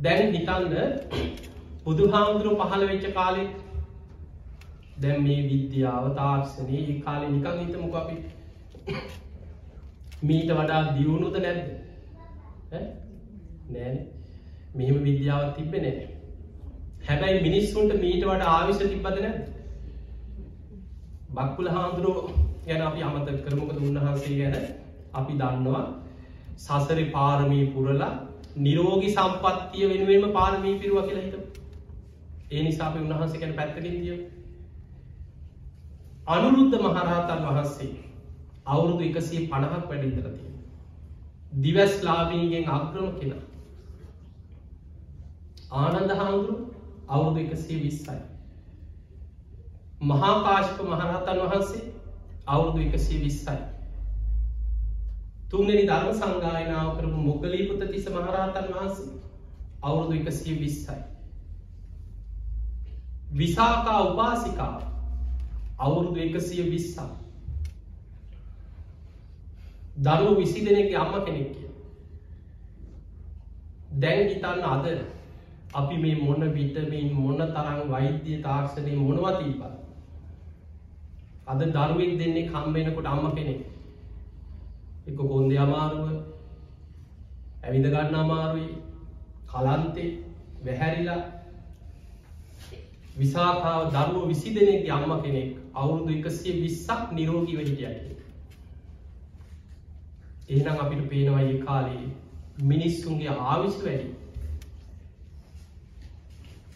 [0.00, 0.72] දැන් හිතන්න
[1.84, 3.44] බුදු හාමුදුරුව පහළ වෙච්ච කාලෙ
[4.98, 8.16] දැම් මේ විද්‍යාව තාක්ෂණය ඒ කාලෙ නිකං හිතමුක අපි.
[10.24, 11.70] මීට වඩා දියුණුද නැද්ද?
[12.72, 13.96] නෑන.
[14.74, 16.10] මෙහෙම විද්‍යාව තිබ්බ නෑ.
[17.06, 19.59] හැබැයි මිනිස්සුන්ට මීට වට ආවිශ තිබ්බද නැද
[21.30, 22.18] බක්කුල හාමුදුරුව
[22.66, 24.56] ගැන අපි අමත කරමකද උන්වහන්සේ ගැන
[25.14, 25.84] අපි දන්නවා.
[26.58, 28.12] සසරි පාරමී පුරලා
[28.58, 31.36] නිරෝගි සම්පත්තිය වෙනුවම පාරමී පිරුව කියලා හිට
[32.50, 34.18] ඒ නිසාප උන්වහන්සේ ගැන පැත්තකින්දිය
[36.28, 37.90] අනුරුද්ධ මහරහතන් වහන්සේ
[38.66, 40.50] අවුරුදු එකසේ පණහක් වැඩිදරතිය
[41.58, 43.32] දිවස්ලාබීගෙන් අග්‍රම කෙන.
[45.74, 46.56] ආනන්ද හාමුදුරු
[47.08, 48.20] අවුරුදු එකසේ විස්සයි.
[50.00, 51.84] මහාකාශක මහරහතන් වහන්සේ
[52.46, 53.58] අවුරුදු එකසේ විස්සයි
[55.48, 59.10] තුන්ගනි ධර්ම සංගායනාව කරපු මොගලීපුත තිස මහරහතන් වහන්සේ
[59.82, 61.00] අවුරුදු එකසිය විස්සයි.
[63.32, 64.74] විසාකා උපාසිකා
[65.78, 67.08] අවුරුදු එකසිය විස්සා.
[69.98, 71.70] දරුව විසි දෙනෙගේ අම්ම කෙනෙක් කිය.
[73.98, 74.86] දැන් හිතන්න අද
[75.74, 79.79] අපි මේ මොන විටමින් මොන තරම් වෛද්‍ය තාක්ෂණය මොනවතීප.
[81.50, 83.60] අද දරුවෙක් දෙන්නේ කම්බෙනකොට අම්ම කෙනෙක්.
[85.06, 86.06] එක කොන්ද අමාරුව
[87.62, 88.68] ඇවිද ගන්න අමාරුයි
[89.46, 90.10] කලන්තේ
[90.64, 91.22] වැහැරිලා.
[93.16, 98.10] විසාකාව දරුව විසි දෙනෙක් අම්ම කෙනෙක් අවුරුදු එකසිය විස්සක් නිරෝගීව හිටියයි
[100.50, 102.06] එහෙනම් අපිට පේනවා ඒ කාලේ
[102.64, 104.08] මිනිස්සුන්ගේ ආවිශ වැඩි.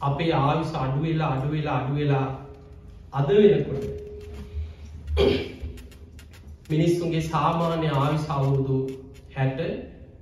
[0.02, 2.26] අපේ ආවිස අඩුවෙලා අඩුවෙලා අඩුවෙලා
[3.12, 4.03] අද වෙනකොට
[6.68, 8.78] මිනිස්සුන්ගේ සාමාන්‍ය ආවිස අවුරුදු
[9.34, 9.60] හැට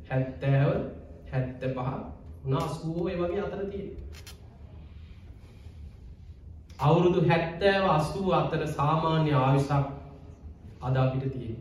[0.09, 0.71] හැත්තෑව
[1.31, 1.89] හැත්ත පහ
[2.45, 3.87] උනාස්කූෝ ඒ වගේ අතර තිය
[6.81, 9.73] අවුරුදු හැත්තෑව අසූ අතර සාමාන්‍ය ආවිසක්
[10.83, 11.55] අද අපිට තිය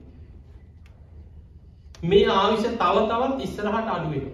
[2.06, 4.28] මේ ආවිෂ තව තවත් ඉස්සරහට අඩුවෙන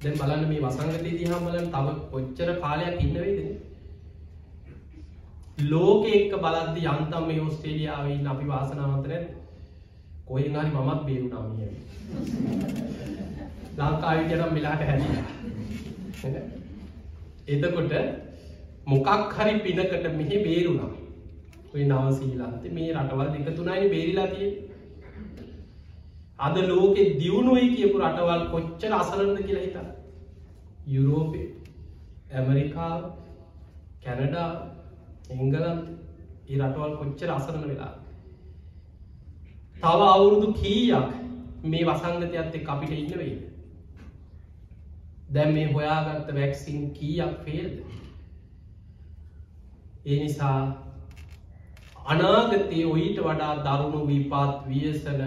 [0.00, 3.65] දැන් බලන්න මේ වසංගතය දිහා බලන් තව කොච්චර කාලයක් ඉන්නවේදන්නේ
[5.58, 9.26] ලෝක එක්ක බලද්දි යන්තම් මේ ඔස්ට්‍රේලියාවයි අපි වාසනාවන්ත නැත්
[10.26, 11.70] කොහෙන් හරි මමත් බේරුනාමිය
[13.78, 16.44] ලංකාවිටනම් මෙලාට හැදිලා
[17.48, 17.92] එතකොට
[18.86, 20.92] මොකක් හරි පිනකට මෙහෙ බේරුණා.
[21.72, 24.50] ඔය නවසීලන්ත මේ රටවල් දෙක තුනයි බේරිලා තිය
[26.38, 29.88] අද ලෝකෙ දියුණුවයි කියපු රටවල් කොච්චර අසරන්න කියලා හිතා
[30.88, 31.42] යුරෝපය
[32.32, 33.02] ඇමරිකාව
[34.04, 34.48] කැනඩා
[35.30, 35.78] එංගලන්
[36.48, 37.92] ඒ රටවල් කොච්චර අසරණ වෙලා.
[39.76, 41.06] තව අවුරුදු කීයක්
[41.64, 43.36] මේ වසංගතයත් එක් අපිට ඉන්න වෙයි
[45.30, 47.76] දැම් මේ හොයාගත්ත වැැක්සින් කීයක් ෆේල්ද
[50.06, 50.58] ඒ නිසා
[52.06, 55.22] අනාගතය ඔයිට වඩා දරුණු විපාත් වියසන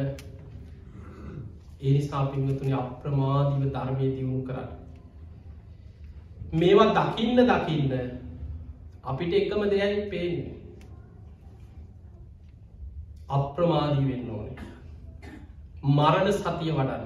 [1.81, 4.69] ඒනිසා පිංහතුනි අප්‍රමාධීව ධර්මය දියුණු කරන්න.
[6.53, 7.93] මේවා දකින්න දකින්න
[9.03, 10.55] අපිට එකම දෙයයි පේන්නේ.
[13.29, 14.55] අප්‍රමාදී වෙන්න ඕනේ.
[15.83, 17.05] මරණ සතිය වඩන්න.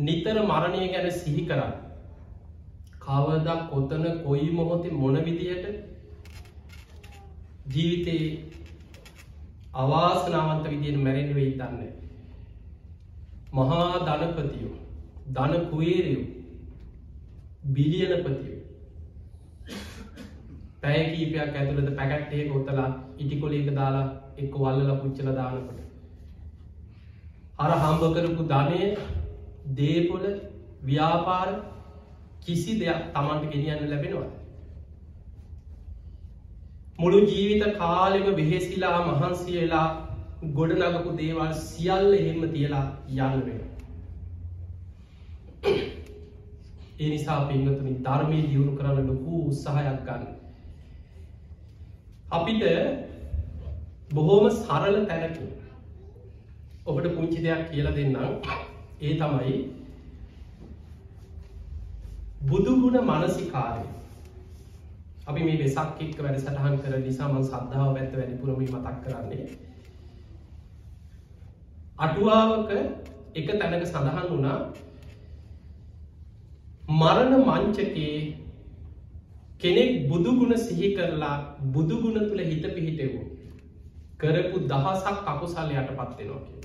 [0.00, 1.74] නිතර මරණය ගැන සිහි කරන්න.
[3.00, 5.66] කවදක් කොතන කොයි මොහොතේ මොන විදියට
[7.66, 8.30] ජීවිතයේ
[9.74, 11.92] අවාසනාවන්ත විදියට මැරෙන් වෙයි දන්න.
[13.52, 14.76] මහා ධනපතියෝ
[15.34, 16.26] ධන කුවේරයෝ
[17.74, 18.53] බිලියනපතියෝ
[20.84, 24.06] පැය කීපයක් ඇතුළද පැකට්ටේ කොත්තලා ඉටිකොලේක දාලා
[24.38, 25.80] එක්ක වල්ලල පුච්චල දානකට.
[27.58, 28.80] අර හම්බ කරපු ධනය
[29.74, 30.24] දේපොල
[30.84, 31.50] ව්‍යාපාර
[32.42, 34.30] කිසි දෙයක් තමන්ට ගෙනියන්න ලැබෙනවා
[36.98, 39.86] මුළු ජීවිත කාලෙම වෙහෙසිලා මහන්සියලා
[40.54, 43.62] ගොඩනගපු දේවල් සියල්ල එහෙම තියලා යන්න වෙන
[47.00, 50.43] එනිසා පිංහතුනි ධර්මය දියුණු කරන්න ලොකු උත්සාහයක් ගන්න.
[52.30, 52.62] අපිට
[54.10, 55.50] බොහෝම සරල තැනකින්
[56.86, 58.40] ඔබට පුංචි දෙයක් කියල දෙන්නම්.
[59.00, 59.54] ඒ තමයි
[62.42, 63.84] බුදුගුණ මනසිකාරය.
[65.26, 69.46] අපි මේ වෙසක් එක්ක වැඩ සටහන් කර නිසාමන් සද්ධාව පැත්ත වැඩිපුරම මතක් කරන්නේ.
[71.98, 72.70] අටුවාවක
[73.34, 74.58] එක තැනක සඳහන් වුණා
[76.92, 78.43] මරණ මංචකයේ
[79.60, 81.36] කෙනෙක් බුදුගුණ සිහි කරලා
[81.70, 83.24] බුදුගුණ තුළ හිත පිහිටෙවූ
[84.18, 86.60] කරපු දහසක් අකුසල් යට පත්වෙනවා කිය.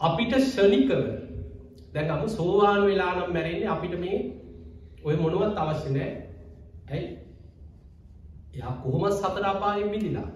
[0.00, 0.90] අපිට ෂණිකව
[1.94, 4.18] දැන් අමු සෝවාන් වෙලානම් මැරෙන්නේ අපිට මේ
[5.04, 6.10] ඔය මොනුවත් අවශ්‍ය නෑ
[6.88, 7.06] ඇයි?
[8.54, 10.28] එයා කොහොම සතරාපායෙන් මිදිලා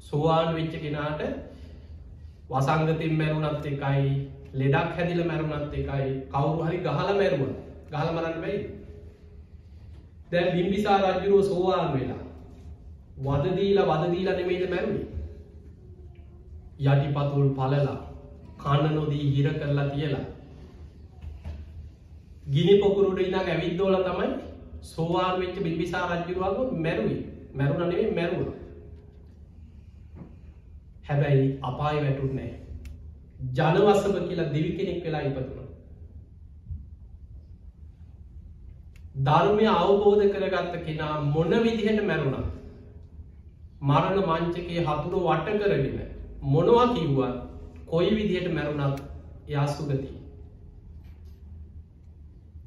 [0.00, 1.20] සෝවාන් වෙච්ච කෙනාට
[2.50, 4.08] වසංගතින් මැරුණත් එකයි
[4.54, 7.42] ලෙඩක් හැදිල මැරුණත් එකයි කවුරු හරි ගහල මැරුව.
[7.90, 8.58] ගහල මරන්න බැයි
[10.30, 12.22] දැ බිම්බිසා රජ්ජුරුව සෝවාන් වෙලා.
[13.18, 15.06] වදදීල වදදීල නෙමේද මැරුණේ?
[16.86, 17.98] යටිපතුල් පලලා
[18.58, 20.24] කන්න නොදී හිර කරලා තියලා.
[22.46, 24.32] ගිනි පොකුරුට ඉන්න ඇවිද්දෝල තමයි
[24.88, 27.22] සෝවාන් වෙච්ච බිම්බිසා රජ්ජුරුවග මැරුවේ.
[27.54, 28.54] මැරුණනේ මැරුණ
[31.04, 32.52] හැබැයි අපාය වැටුත් නෑ
[33.56, 35.63] ජනවසම කියලා දෙවි කෙනෙක් වෙලා ඉපතුන
[39.14, 42.44] ධර්මය අවබෝධ කරගත්ත කෙනා මොන විදිහට මැරුණා
[43.82, 46.00] මරණ මංචකයේ හතුරු වට කරගෙන
[46.44, 47.32] මොනවා කිව්වා
[47.86, 49.02] කොයි විදිහට මැරුණත්
[49.48, 50.10] යාසුගති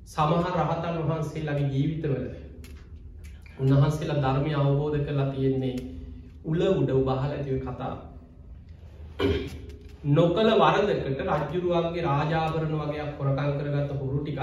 [0.08, 2.16] සමහ රහතන් වහන්සේලාගේ ජීවිතවල
[3.60, 5.76] උන්වහන්සේලා ධර්මය අවබෝධ කරලා තියෙන්නේ
[6.46, 7.94] උල උඩ උබහල ඇතිව කතා
[10.14, 14.42] නොකළ වරදකට රජ්ජුරුවන්ගේ රාජාවරණ වගේ කොරකං කරගත්ත හුරු ටික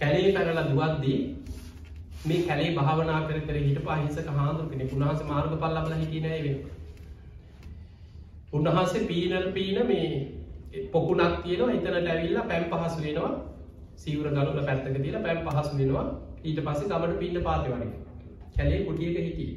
[0.00, 1.18] කැලේ පැරලා දුවද්දී
[2.26, 6.58] මේ කැලේ භාවනා කර කර හිට පහිසක හාදුර කෙනෙ උන්හස මාර්ග පල් ලබල හිටිනෑ වෙන
[8.52, 10.10] උන්වහන්සේ පීනල් පීන මේ
[10.88, 13.30] පොකුණක් තියෙනවා එතනට ඇවිල්ලා පැම් පහසු වෙනවා.
[13.96, 16.04] සීවර ගනුල පැත්තක තිල පැම් පහසු වෙනවා.
[16.44, 17.90] ඊට පස්සේ ගමට පින්න පාති වගේ.
[18.56, 19.52] කැලේ කුටියක හිටිය.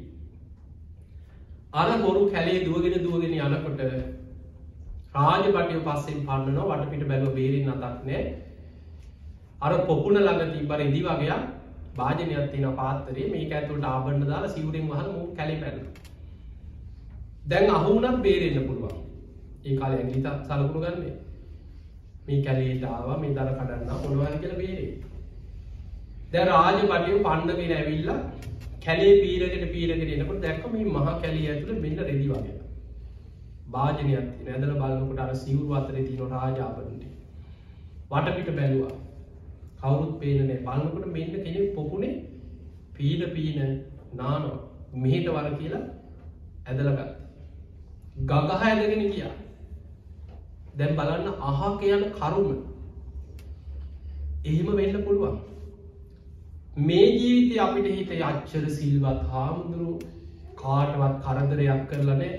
[1.73, 3.81] අර හොරු කැලේ දුවගෙන දුවගෙන යනකොට
[5.15, 8.23] රාජපටය පස්සෙන් පන්නනවා වටපිට බැලව බේරෙන් අතක් නෑ.
[9.63, 11.37] අර පොකුණ ළඟ තිබර ඉදි වගේ
[11.95, 15.85] භාජනයක් තින පාත්තරේ මේක ඇතුළට ආබන්න දාලා සිවරෙන් වහල මු කැලි පැන්න
[17.45, 18.97] දැන් අහුනත් බේරෙන්න්න පුළුවන්.
[19.63, 21.13] ඒ කාල ඇගලිත සලකුණු ගන්නේ.
[22.25, 24.91] මේ කැලේටාව මේ දර කඩන්න ඔොළුවන් කියල බේරේ
[26.31, 28.19] දැ රාජපටය පන්නගෙන ඇවිල්ලා
[28.85, 32.57] කැලේ පීරකට පීරකට එනකට දැක්ක මේ මහ කැලිය ඇතුළ මෙන්න රෙදි වගේ.
[33.69, 37.03] භාජනයක් නැදල බලකට අර සිවරු අතර තින රාජාපනට
[38.11, 38.93] වටපිට බැලවා.
[39.83, 42.13] කවුරුත් පේනනේ බලන්නකට මෙන්න කෙනෙ පොකුණේ
[42.93, 43.59] පීන පීන
[44.13, 44.59] නානවා
[44.95, 45.83] මෙහෙට වර කියලා
[46.65, 47.01] ඇදලගත්
[48.23, 49.33] ගගහ ඇදගෙන කියා
[50.75, 52.53] දැන් බලන්න අහ කියන කරුම.
[54.43, 55.35] එහෙම වෙන්න පුළුවන්.
[56.79, 59.91] මේ ජීවිතය අපිට හිත අච්චර සිල්වත් හාමුදුරු
[60.57, 62.31] කාටවත් කරදරයක් කරලනෑ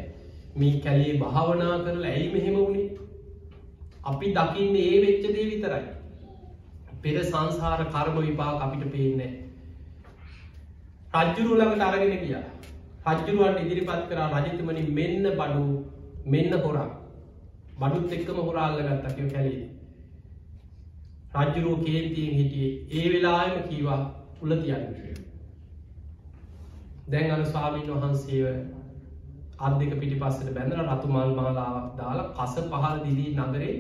[0.57, 2.88] මේ කැලේ භාවනා කරලා ඇයි මෙහෙම වුණේ
[4.05, 5.84] අපි දකින්න ඒ වෙච්ච දේ විතරයි.
[7.05, 9.32] පෙර සංසාර කර්ම විපාක අපිට පේන්නේ
[11.14, 12.36] රජ්ජුරු ළඟට අරගෙන කිය
[13.07, 15.64] රජ්ජුරුවන්ට ඉදිරිපත් කරා රජතුමනි මෙන්න බඩු
[16.26, 16.90] මෙන්න හොරා.
[17.78, 19.64] බඩුත් එක්කම හොරාල්ල ගත්තා කියව කැලේ
[21.40, 22.72] රජ්ජුරුව කේන්තියෙන් හිටියේ.
[22.92, 24.00] ඒ වෙලාම කීවා
[24.42, 24.84] උල තියන්න
[27.09, 28.46] දැන් අන ස්වාමීන් වහන්සේව
[29.59, 33.72] අත් දෙක පිටි පස්සට බැඳල රතු මල් මාලාවක් දාලා කස පහල් දිදී නගරේ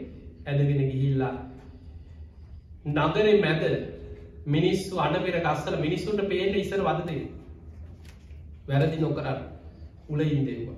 [0.46, 1.34] ඇදගෙන ගිහිල්ලා
[2.84, 3.62] නගරේ මැද
[4.46, 7.22] මිනිස්සු අඩපෙර ගස්සල මිනිස්සුන්ට පේන ඉසර වදදේ
[8.68, 9.40] වැරදි නොකරන්න
[10.08, 10.76] උලයින් දෙවා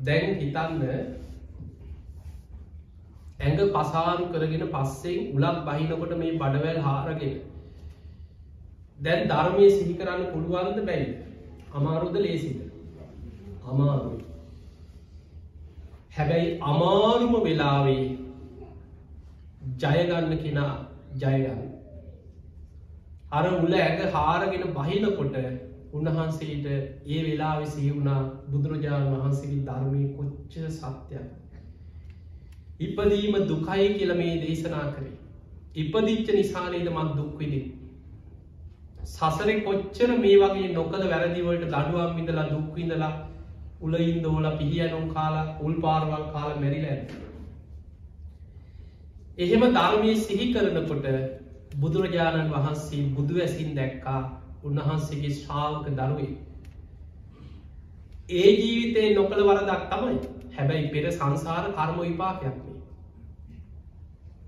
[0.00, 0.82] දැන් හිතන්න
[3.40, 7.34] ඇඟ පසාරු කරගෙන පස්සෙන් උලක් බහිනකොට මේ බඩවැල් හාරගෙන.
[8.98, 11.06] දැන් ධර්මය සිහි කරන්න පුළුවන්ද බැයි?
[11.72, 12.58] අමාරුද ලේසිද?
[13.64, 14.24] අමාරුයි.
[16.10, 18.02] හැබැයි අමාරුම වෙලාවේ
[19.78, 20.74] ජයගන්න කෙනා
[21.18, 21.60] ජයගන්න.
[23.32, 25.36] අර උල ඇඟ හාරගෙන බහිනකොට
[25.92, 26.66] උන්වහන්සේට
[27.08, 31.26] ඒ වෙලා විසී වුණා බුදුරජාණන් වහන්සේගේ ධර්මය කොච්ච සත්‍යයක්.
[32.80, 35.16] ඉපදීම දුකයි කියල මේ දේශනා කරේ.
[35.76, 37.60] ඉපදිච්ච නිසානේද මත් දුක්විදි
[39.06, 43.14] සසර කොච්චර මේ වගේ නොකද වැරදිවලට දඩුවම් විඳලා දුක්විඳලා
[43.80, 47.12] උලයින් දෝල පිහියනුම් කාලා උල් පාරවල් කාල මැරිල ඇත
[49.38, 51.06] එහෙම ධර්මය සිහි කරනකොට
[51.76, 54.20] බුදුරජාණන් වහන්සේ බුදු ඇසින් දැක්කා
[54.64, 56.32] උන්වහන්සේගේ ශ්‍රාවක දරුවේ.
[58.32, 60.18] ඒ ජීවිතේ නොකළ වරදක් තමයි.
[60.52, 62.76] හැබැයි පෙර සංසාර කර්ම විපාකයක්නේ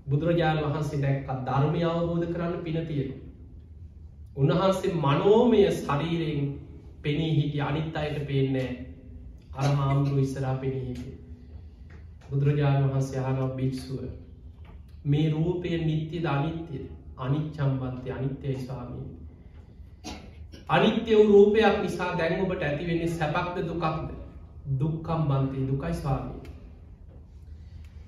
[0.07, 3.11] බුදුරජාණන් වහන්සේ දැක්කත් ධර්මය අවබෝධ කරන්න පිනතියෙන
[4.37, 6.49] උන්වහන්සේ මනෝමය ශරීරයෙන්
[7.01, 8.69] පෙනී හිටි අනිත් අයට පේන්නේ
[9.55, 11.13] අර හාමුදුරු ඉස්සරා පෙනී හිටි
[12.27, 14.03] බුදුරජාණන් වහන්සේ යහනව භික්ෂුව
[15.05, 16.85] මේ රූපය නිත්‍ය ධනිත්‍යය
[17.17, 19.05] අනිච්චම්බන්තය අනිත්‍යයි ස්වාමී
[20.69, 24.09] අනිත්‍ය වූ රූපයක් නිසා දැන් ඔබට ඇතිවෙන්නේ සැපක්ද දුකක්ද?
[24.79, 26.39] දුක්කම් බන්තය දුකයි ස්වාමී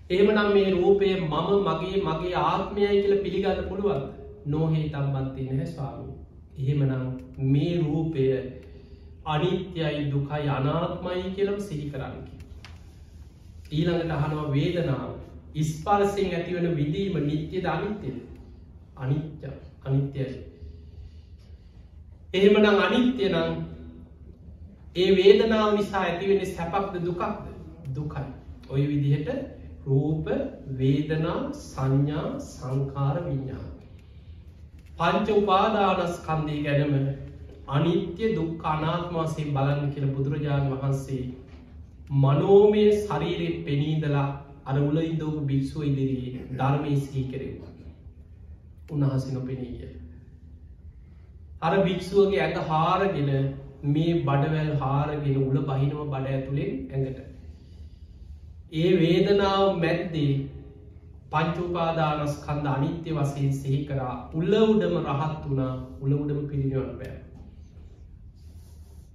[0.09, 4.03] එහෙමනම් මේ රූපය මම මගේ මගේ ආත්මයයි කියල පිළිගන්න පුළුවන්
[4.47, 6.15] නොහේ තම්බන්තය නැහැ ස්වාමී
[6.59, 7.03] එහෙමනම්
[7.49, 8.29] මේ රූපය
[9.25, 12.33] අනිත්‍යයි දුකයි අනාත්මයි කියලම් සිහි කරන්නකි
[13.71, 15.11] ඊළඟට අහනවා වේදනාව.
[15.55, 18.17] ඉස්පර්සයෙන් ඇතිවන විදීම නිත්‍යද අනිත්‍යද?
[18.97, 19.47] අනිත්‍ය
[19.85, 20.27] අනිත්‍යයි.
[22.33, 23.51] එහෙමනම් අනිත්‍ය නම්
[24.95, 27.43] ඒ වේදනාව නිසා ඇතිවෙන සැපක්ද දුකක්ද?
[27.95, 28.25] දුකයි.
[28.69, 29.29] ඔය විදිහට
[29.85, 30.27] රූප
[30.77, 33.63] වේදනා සංඥා සංකාර විඤ්ඥා
[34.97, 36.93] පංච උපාදානස්කන්දී ගැනම
[37.67, 41.23] අනිත්‍ය දුක් අනාත්මාසේ බලන්න කියල බුදුරජාණන් වහන්සේ
[42.17, 44.27] මනෝමය ශරීරෙන් පෙනීදලා
[44.66, 47.72] අර උල ඉදෝපු භික්ෂුව ඉදිරී ධර්මය සී කරෙවා
[48.91, 49.91] උන්හස නොපෙනීය
[51.61, 53.30] අර භික්ෂුවගේ ඇඟ හාරගෙන
[53.89, 57.20] මේ බඩවැල් හාරගෙන උල බහිනව බඩ ඇතුළෙන් ඇඟට.
[58.74, 60.32] ඒ වේදනාව මැද්දේ
[61.32, 67.14] පංචුපාදානස්කන්ද අනිත්‍ය වසයෙන් සිහි කරා උල්ල උඩම රහත් වුණා උල උඩම පිරිනිවන් පෑ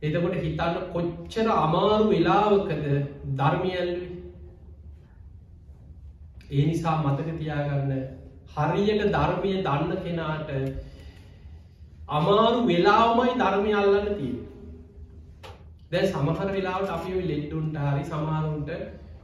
[0.03, 2.87] එතකොට හිතන්න කොච්චර අමාරු වෙලාවකද
[3.35, 4.18] ධර්මියල්වි
[6.49, 7.93] ඒ නිසා මතක තියාගන්න
[8.55, 10.51] හරියට ධර්මය දන්න කෙනාට
[12.11, 14.33] අමාරු වෙලාවමයි ධර්මය අල්ලන්න තිය
[15.91, 18.71] දැ සමහර වෙලාවට අපි ලෙඩ්ඩුන්ට හරි සමාරුන්ට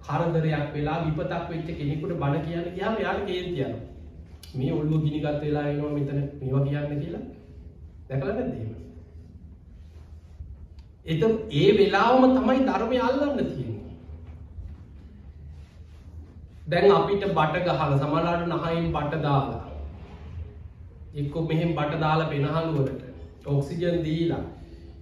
[0.04, 3.74] කරදරයක් වෙලා විපතක් වෙච්ච කෙනෙකුට බණ කියන්න කියාව යාට කේතියන
[4.54, 7.22] මේ ඔල්ලු ගිනිගත් වෙලා එනවා මෙතන මේවා කියන්න කියලා.
[8.08, 8.72] දැකලන දීම
[11.06, 11.22] එත
[11.54, 13.73] ඒ වෙලාවම තමයි ධර්මය අල්ලන්න තියෙන්නේ.
[16.64, 19.64] දැන් අපිට බට ගහල සමලාට නහයින් බට දාලා.
[21.14, 24.44] එක්කො මෙහෙම බට දාලා පෙනහලුවලට ඔක්සිජන් දීලා.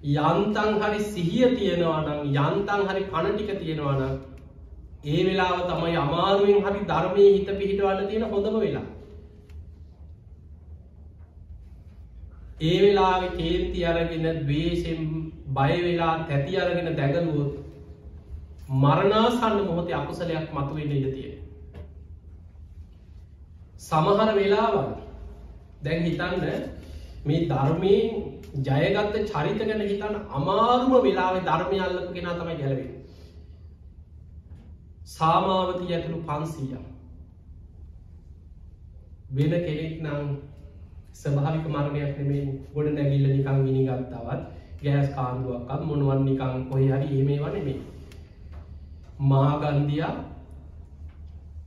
[0.05, 4.19] යන්තන් හරි සිහිය තියෙනවානම් යන්තන් හරි පණටික තියෙනවානම්
[5.05, 8.87] ඒ වෙලාව තමයි අමාරුවෙන් හරි ධර්මය හිත පිහිටවන්න තියෙන හොඳම වෙලා.
[12.63, 15.07] ඒ වෙලාව කේන්ති අරගෙන දවේශෙන්
[15.53, 17.53] බයවෙලා තැති අරගෙන දැගලුවොත්
[18.77, 21.32] මරණාසන්න මොහොතේ අකුසලයක් මතුවෙන ඉඩ තියෙන
[23.83, 24.87] සමහර වෙලාවල්.
[25.83, 26.45] දැන් හිතන්න
[27.25, 28.07] මේ ධර්මයෙන්
[28.61, 32.91] ජයගත්ත චරිත ගැන හිතන්න අමාරුම වෙලාව ධර්මය අල්ලපු කෙන තමයි ගැලවෙන
[35.09, 36.81] සාමාවති ඇතුළු පන්සීය.
[39.33, 40.27] වෙන කෙනෙක් නම්
[41.15, 44.41] ස්භාවික මරණයක් නෙමේ ගොඩ නැගිල්ල නිකං ගිනි ගත්තවත්
[44.83, 47.81] ගෑස් කාන්දුවක්කත් මොනුවන් නිකං කොහි හරි ඒමේ වනෙමේ
[49.23, 50.15] මාගන්දියා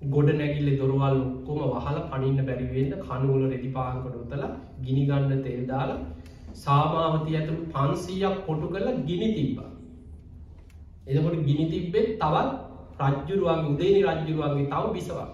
[0.10, 4.44] ගොඩ නැගිල්ල දොරවල් ඔක්කොම වහල පනින්න බැරිවෙන්න කනුවල රෙදි පාන්කොට උතල
[4.82, 6.00] ගිනිගන්න තෙල් දාලා
[6.56, 9.70] සාමාවති ඇතුළු පන්සීයක් කොටු කරලා ගිනි තිබ්බා.
[11.08, 12.52] එදකොට ගිනි තිබ්බෙත් තවත්
[13.02, 15.30] රජ්ජුරුවන් උදේනි රජ්ජුරුවන්ගේ තව බිසවා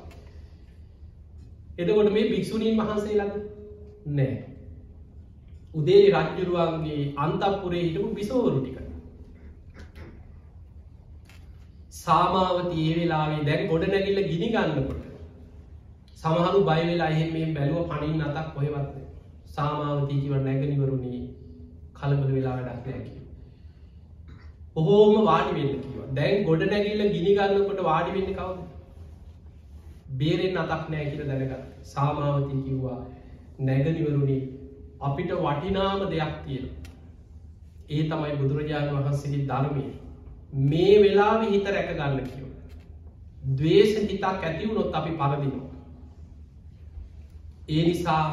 [1.77, 3.35] එදකොට මේ භික්‍ෂුණීන් වහන්සේ ළඟ?
[4.07, 4.33] නෑ.
[5.75, 8.80] උදේනි රජ්ජුරුවන්ගේ අන්තපුරේ හිටපු බිසෝවරු ටික.
[12.01, 15.01] සාමාවති ඒ වෙලාවේ දැන් ගොඩ නැගිල්ල ගිනි ගන්නකොට
[16.17, 18.91] සමහරු බයිවෙලා එහෙම මේ බැලුව පනින් අතක් කොහෙවත්
[19.51, 21.21] සාමාවතීකිව නැගනිවරුණේ
[21.95, 23.15] කලබල වෙලා වැඩක් නෑකි
[24.75, 28.59] ඔහෝම වාඩි වෙන්න කිව දැන් ගොඩ නැගිල්ල ගිනි ගන්නකොට වාඩි වෙන්න කවද?
[30.13, 31.51] බේරෙන් අතක් නෑ කියල දැනග
[31.85, 32.99] සාමාවතී කිව්වා
[33.61, 34.41] නැගනිවරුණේ
[35.01, 36.69] අපිට වටිනාම දෙයක් තියෙන
[37.89, 39.85] ඒ තමයි බුදුරජාණන් වහන්සේගේ ධර්මය.
[40.53, 42.47] මේ වෙලාව හිත රැක ගන්න කියව.
[43.51, 45.69] දවේශ හිතක් ඇතිවුණොත් අපි පරදිනවා.
[47.69, 48.23] ඒ නිසා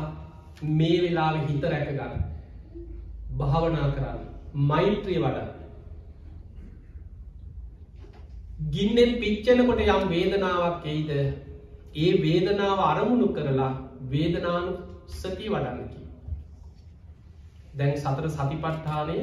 [0.62, 2.24] මේ වෙලාව හිත රැක ගන්න.
[3.38, 4.18] භාවනා කරන්න.
[4.54, 5.46] මෛත්‍රිය වඩ.
[8.70, 11.10] ගින්නෙන් පිච්චනකොට යම් වේදනාවක් එයිද
[11.96, 13.72] ඒ වේදනාව අරමුණු කරලා
[14.10, 14.72] වේදනානු
[15.12, 16.00] සති වඩන්නකි.
[17.74, 19.18] දැන් සතර සතිපට්ඨානය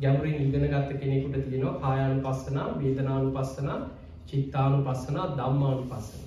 [0.00, 3.78] ගැමරින් ඉගෙන ගත්ත කෙනෙකුට තියෙනවා කායානු පස්සනා වේදනානු පස්සනා
[4.26, 6.22] චිත්තානු පස්සනා දම්මානු පස්සන.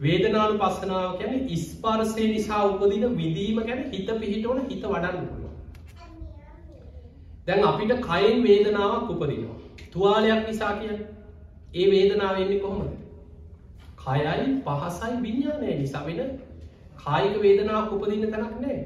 [0.00, 5.52] වේදනානු පස්සනාව ගැන ඉස්පාර්සය නිසා උපදින විදීම ගැන හිත පිහිටවන හිත වඩන්න පුළුව.
[7.46, 9.56] දැන් අපිට කයින් වේදනාවක් උපදිනවා.
[9.92, 10.92] තුවාලයක් නිසා කිය
[11.74, 12.92] ඒ වේදනාවවෙන්නේ කොහොමද.
[14.00, 16.34] කයයි පහසයි විඤ්ඥානය නිසා වෙන
[17.04, 18.78] කායික වේදනාවක් උපදින්න තැනක් නෑ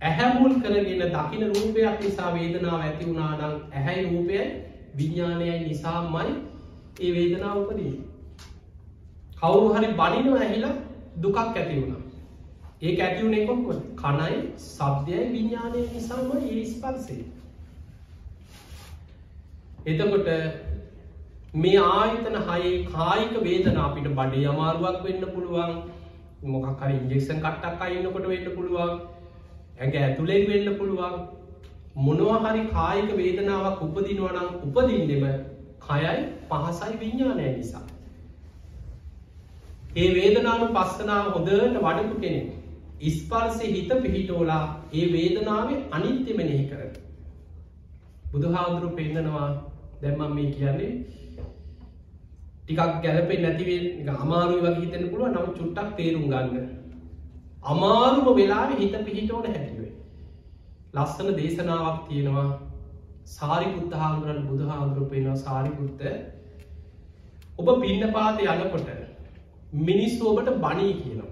[0.00, 4.44] ඇහැමුල් කරගෙන දකින රූපයක් නිසා වේදනාව ඇති වුණානම් ඇහැයි රූපයයි
[4.96, 6.30] විඤ්ඥානයයි නිසාමයි
[7.00, 7.92] ඒ වේදනාව උපදී.
[9.36, 10.72] කවුරු හරි බනිනව ඇහිලා
[11.18, 12.00] දුකක් ඇති වුණා.
[12.82, 17.22] ඒ ඇතිවුණේ කොක්කොත් කණයි සබ්දයයි විඤ්ඥානය නිසාම ඒ ස්පර්සේ.
[19.86, 20.28] එතකොට
[21.54, 25.72] මේ ආයතන හයේ කායික වේදන අපිට බඩේ අමාරුවක් වෙන්න පුළුවන්
[26.48, 29.00] මොකක්හරි ඉන්ජෙක්ෂන් කට්ටක් අයින්නකොට වෙන්න පුළුවන්
[29.80, 31.14] ඇඟ ඇතුළෙන් වෙන්න පුළුවන්
[31.98, 35.24] මොනවහරි කායික වේදනාවක් උපදිනවනම් උපදින්නෙම
[35.82, 36.16] කයයි
[36.48, 37.84] පහසයි විඤ්ඥානය නිසා.
[39.96, 42.42] ඒ වේදනානු පස්සනාව හොදට වඩපු කෙනෙ.
[43.02, 44.64] ඉස්පර්සය හිත පිහිටෝලා
[44.94, 46.82] ඒ වේදනාවේ අනිත්‍ය මෙනෙහි කර.
[48.26, 49.48] බුදුහාදුරු පෙන්නනවා
[50.02, 50.92] දැම්මම් මේ කියන්නේ
[52.60, 53.80] ටිකක් ගැලපේ නැතිවේ
[54.16, 56.79] අමාරුව වගේ හිතන්න පුළුව නම් චුට්ටක් තේරුම් ගන්න
[57.64, 59.92] අමාරුම වෙලාවෙ හිත පිහිටෝන හැකිවේ.
[60.94, 62.48] ලස්සන දේශනාවක් තියෙනවා
[63.26, 66.02] සාරිකුත්ත හාමුදුරන් බුදු හාමුදුරුපයනවා සාරිකුත්ත
[67.58, 68.88] ඔබ පින්න පාත යනකොට
[69.82, 71.30] මිනිස්සු ඔබට බණී කියනවා.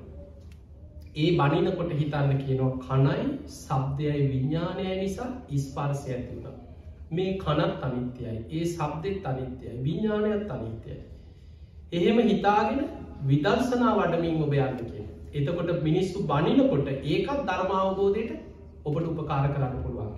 [1.17, 3.27] ඒ බනිනකොට හිතන්න කියනවා කණයි
[3.57, 6.57] සබ්දයයි විඤ්ඥානය නිසා ඉස්පර්සය ඇතිවුණ.
[7.11, 10.99] මේ කනත් අනිත්‍යයි ඒ සබ්දෙත් අනිත්‍යයි විඤ්ඥානයත් අනිත්‍යයි.
[11.93, 12.81] එහෙම හිතාගෙන
[13.25, 14.98] විදර්ශනා වඩමින් ඔබ යන්න කිය.
[15.33, 18.33] එතකොට මිනිස්සු බනිනකොට ඒකත් ධර්මාවබෝධයට
[18.85, 20.13] ඔබට උපකාර කරන්න පුළුවන්.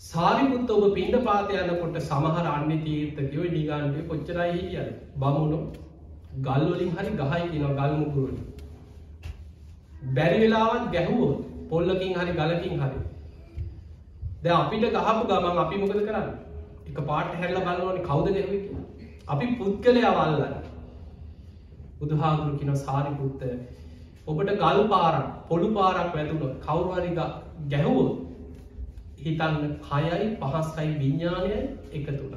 [0.00, 5.58] සාරිපුත්ත ඔබ පින්ඩ පාතයන්නකොට සමහර අන්න තීර්ථකයෝ නිගාන්ටය කොච්චරයි හිටිය බමුණු
[6.40, 8.36] ගල්වලින් හරි ගහයි කියන ගල්මුකුරුවල.
[10.14, 11.32] බැරි වෙලාවත් ගැහුවෝ
[11.70, 13.00] පොල්ලකින් හරි ගලකින් හරි.
[14.42, 16.28] ද අපිට ගහපු ගමන් අපි මොකද කරන්න
[16.88, 18.78] එක පාට හැල්ල බලවනි කවුද ගැහුව
[19.28, 20.59] අපි පුද්ගලය අවල්ලන්න
[22.00, 23.42] බුදුහාදුරු කියන සාරිපුත්ත
[24.26, 27.10] ඔබට ගල් පාරක් පොළු පාරක් වැදුන කවුරුහරි
[27.68, 28.10] ගැහුවෝ
[29.18, 31.56] හිතන්න කයයි පහස්සයි විඤ්ඥානය
[31.92, 32.34] එකතුන.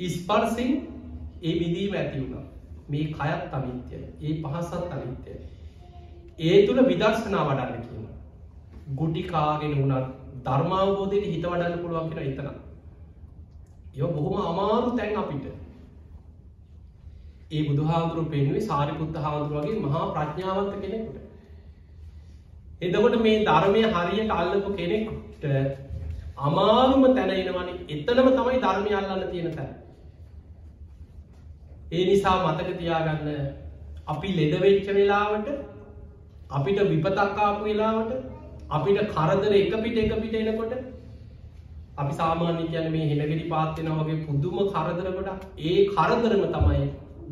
[0.00, 0.72] ඉස්පර්සින්
[1.42, 2.44] ඒ විදීම ඇති වුණ
[2.88, 5.38] මේ කයත් අනිත්‍යය ඒ පහසත් අනිත්‍යය.
[6.40, 8.06] ඒ තුළ විදර්ශනා වඩන්න කියන.
[8.94, 10.14] ගුටිකාගෙන වුණත්
[10.44, 12.48] ධර්මාවබෝධයට හිත වඩන්න පුළුවන් කියෙන එතන.
[13.94, 15.65] යො බොහොම අමාරු තැන් අපිට
[17.50, 21.18] ඒ බුදුහාදුරු පෙන්ුවේ සාරිපුත්ත හාදුරුවගේ මහා ප්‍රඥාවන්ත කෙනෙකුට.
[22.82, 25.44] එදකොට මේ ධර්මය හරියට අල්ලපු කෙනෙකුට
[26.40, 29.70] අමාරුම තැනයිනවන එතනම තමයි ධර්මය අල්ලන්න තියෙන තැන.
[31.92, 33.30] ඒ නිසා මතක තියාගන්න
[34.06, 35.48] අපි ලෙඩවෙච්ච වෙලාවට
[36.50, 38.12] අපිට විපතක්කාපු වෙලාවට
[38.70, 40.76] අපිට කරදර එක පිට එක පිට එනකොට
[41.96, 46.86] අපි සාමාන්‍ය කියන මේ හෙනගෙඩි පාත්වෙන වගේ පුදුම කරදරකොට ඒ කරදරම තමයි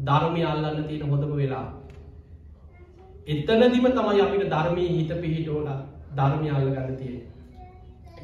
[0.04, 1.66] ධර්මය අල්ලන්න තියෙන හොඳම වෙලා.
[3.28, 5.68] එතනදිම තමයි අපිට ධර්මය හිත පිහිටෝල
[6.16, 7.16] ධර්මය අල්ල ගන්න තිය.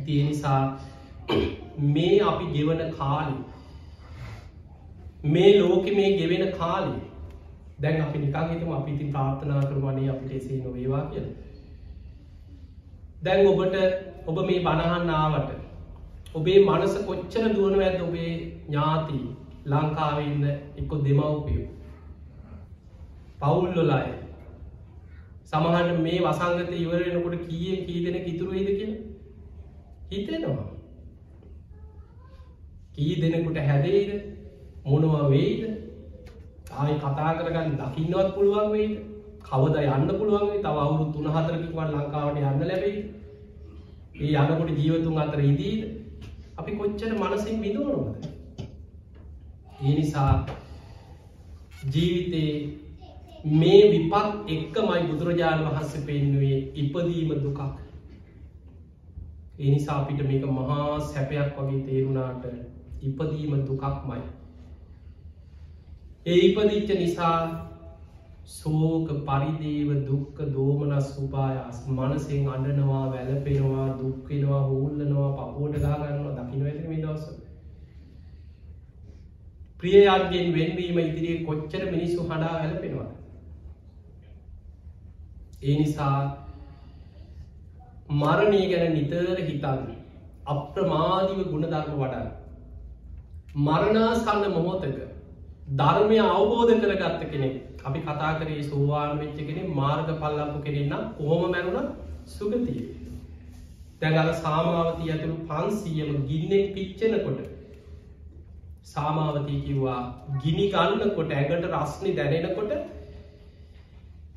[0.01, 0.63] තිය නිසා
[1.91, 3.37] මේ අපි ගෙවන කාලි
[5.27, 7.01] මේ ලෝක මේ ගෙවෙන කාලේ
[7.79, 11.27] දැන් අපි නිකං හිතම අපි ඉතින් ප්‍රාර්ථනා කරවනේ අපිට එසේ නොවේවා කියල
[13.23, 13.77] දැන් ඔබට
[14.27, 15.51] ඔබ මේ බණහන්න ආවට
[16.35, 18.33] ඔබේ මනස කොච්චර දුවන ඇද ඔබේ
[18.67, 19.21] ඥාති
[19.65, 20.45] ලංකාවන්න
[20.77, 21.69] එක්කො දෙමව්පියෝ.
[23.39, 24.09] පවුල්ලොලාය
[25.45, 28.93] සමහන්න මේ වසංගත ඉවරෙනකොට කිය කී දෙන ඉතුරුයිද කිය
[30.11, 30.67] හිතෙනවා.
[32.93, 34.11] කී දෙනෙකුට හැදේද
[34.85, 35.63] මොනවා වෙයිද?
[36.73, 38.99] ආය කතා කරගන්න දකින්නවත් පුළුවන් වෙයිද?
[39.43, 42.99] කවද යන්න පුළුවන්ගේ තව අවුරු තුන හතරකින්වත් ලංකාවට යන්න ලැබෙයි
[44.17, 45.83] ඒ යනකොට ජීවතුන් අතර ඉදීද?
[46.59, 48.29] අපි කොච්චර මනසින් විදුවනොද
[49.81, 50.47] ඒ නිසා
[51.87, 52.53] ජීවිතේ
[53.45, 57.61] මේ විපත් එක්කමයි බුදුරජාණන් වහන්සේ පෙන්නුවේ ඉපදීම දුකක්.
[59.61, 62.45] එනිසා අපිට මේක මහා සැපයක් වගේ තේරුණාට
[63.03, 64.21] ඉපදීම දුකක්මයි.
[66.27, 67.37] ඒ ඉපදිච්ච නිසා
[68.51, 77.03] සෝක පරිදේව දුක්ක දෝමනස් උපායස් මනසෙන් අඩනවා වැලපෙනවා දුක්වෙනවා හූල්ලනවා පපුෝට ගාගන්නවා දකින ඇති මේ
[77.03, 77.40] දවස
[79.81, 83.09] ප්‍රියයන්ගෙන් වෙන්වීම ඉදිරියේ කොච්චර මිනිස්සු හඬා වැලපෙනවා
[85.63, 86.19] ඒ නිසා
[88.13, 89.81] මරණය ගැන නිතර හිතන්න.
[90.47, 92.31] අප්‍රමාදිව ගුණධර්ම වඩන්න.
[93.61, 94.97] මරණාසන්න මොහොතක
[95.75, 101.93] ධර්මය අවබෝධ කරගත්ත කෙනෙක් අපි කතා කරේ සෝවාන් වෙච්ච කෙනෙ මාර්ග පල්ලපු කෙනෙන්නම් කොහොම මැරුණ
[102.29, 102.83] සුගතිය.
[104.01, 107.41] දැගල සාමාවතී ඇතුළු පන්සීයම ගින්නෙන් පිච්චෙනකොට
[108.85, 110.01] සාමාවතී කිව්වා
[110.39, 112.73] ගිනි ගන්නකොට ඇඟට රස්නි දැනෙනකොට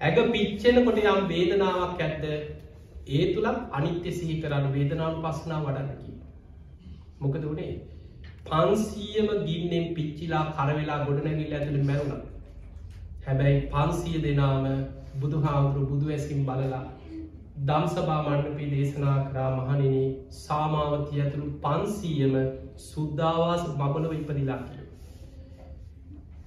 [0.02, 2.26] ඇග පිච්චෙනකොට යම් වේදනාවක් ඇත්ද
[3.12, 6.14] ඒ තුළත් අනිත්‍ය සිහි කරන්න වේදනාව පස්නා වඩන්නකි
[7.20, 7.74] මොකද වනේ
[8.46, 12.24] පන්සීයම ගින්නෙන් පිච්චිලා කරවෙලා ගොඩනැගිල් ඇතුළ මැරුණ.
[13.26, 14.66] හැබැයි පන්සිය දෙනාම
[15.20, 16.82] බුදු හාමුදුරු බුදු ඇසිම් බලලා
[17.62, 19.96] දම්සභා මණ්ඩපී දේශනා කරා මහනින
[20.38, 22.36] සාමාවතිය ඇතුළු පන්සීයම
[22.80, 24.86] සුද්ධවාස බබලව ඉපදිලා කිය.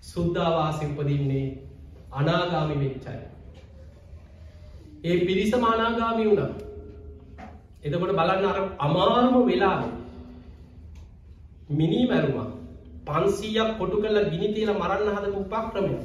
[0.05, 1.47] සුද්ධවාස උපදින්නේ
[2.12, 3.18] අනාගාමි වෙච්චයි.
[5.05, 6.43] ඒ පිරිස මානාගාමි වුණ
[7.83, 9.79] එතකොට බලන්න අර අමාරුම වෙලා
[11.70, 12.49] මිනී මැරුවා
[13.07, 15.97] පන්සීයක් කොටු කල ගිනි තියල මරන්න හද උපක්‍රමය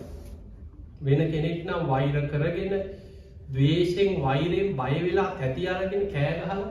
[1.01, 2.73] වෙන කෙනෙක් නම් වෛර කරගෙන
[3.49, 6.61] දවේශයෙන් වෛරයෙන් බයවෙලා තැති අරගෙන කෑගහල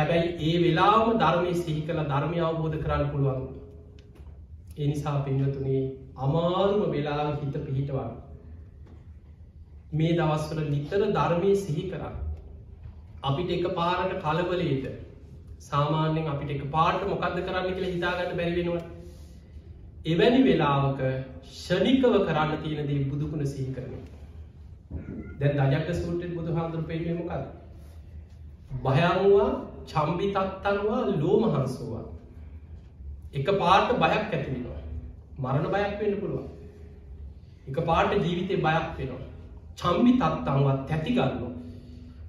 [0.00, 3.44] හැබැයි ඒ වෙලාම ධර්මය සිහි කළ ධර්මය අවබෝධ කරන්න පුළුවන්.
[4.78, 5.84] එනිසා පින්වතුනේ
[6.20, 8.10] අමාරුම වෙලා හිත පිහිටවන්න.
[9.94, 12.18] මේ දවස්වල නිතර ධර්මය සිහි කරන්න.
[13.22, 14.86] අපිට එක පාරට කලබලේට
[15.60, 18.82] සාමාන්‍යෙන් අපිට එක පාට මොකක්ද කරන්න කියලා හිතාගන්න බැරිවෙනවා
[20.06, 21.02] එවැනි වෙලාවක
[21.54, 23.92] ෂණිකව කරන්න තියෙන දේ බුදුකුණ සිහි කරන
[25.38, 27.42] දැන් දජක්ක සූටෙන් බුදු හාන්දුර පේේ මොකද
[28.80, 29.50] භයංවා
[29.86, 32.04] චම්බි තත්තන්වා ලෝමහන්සුවා
[33.32, 34.80] එක පාට බයක් ඇතිවෙනවා
[35.38, 36.48] මරණ බයක් වෙන්න පුළුවන්.
[37.68, 39.24] එක පාට ජීවිතය බයක් වෙනවා.
[39.78, 41.32] චම්බි තත්තන්වත් තැතිගන්න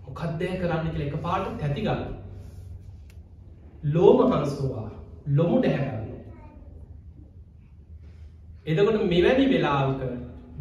[0.06, 2.02] මොකක්දෑ කරන්න කියල එක පාට තැතිගන්න
[3.86, 4.88] ලෝමහන්සුවා
[5.30, 6.02] ලොමු ඩැහැගන්න
[8.66, 10.02] එදකොට මෙවැනි වෙලාවක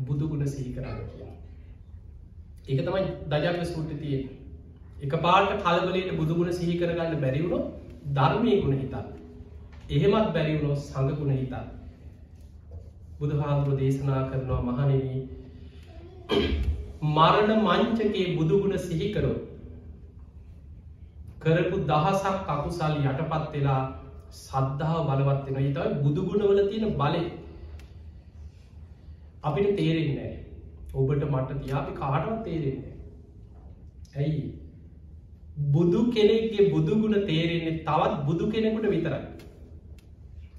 [0.07, 1.35] බුදුගුණ සිහි කරන්න කියලා.
[2.67, 4.21] ඒක තමයි දජක්ව සූට තිය
[5.01, 7.59] එක පාට කල්බලට බුදුගුණ සිහි කරගන්න බැරිවුණු
[8.13, 9.07] ධර්මය ගුණ හිතන්න.
[9.91, 11.67] එහෙමත් බැරිවුණු සඟගුණ හිතන්න.
[13.19, 15.21] බුදුහාදුරු දේශනා කරනවා මහනවී
[17.11, 19.37] මරණ මංචකයේ බුදුගුණ සිහිකරෝ
[21.41, 23.83] කරපු දහසක් අකුසල් යටපත් වෙලා
[24.37, 27.23] සද්ධාව බලවත්වෙන හිතයි බුදුගුණවල තියෙන බලය.
[29.43, 30.33] අපිට තේරෙන්නේ
[30.95, 32.95] ඔබට මට තියාපි කාටවත් තේරෙන්නේ
[34.17, 34.43] ඇයි?
[35.69, 39.23] බුදු කෙනෙක්ගේ බුදුගුණ තේරෙන්නේ තවත් බුදු කෙනෙකුට විතරයි.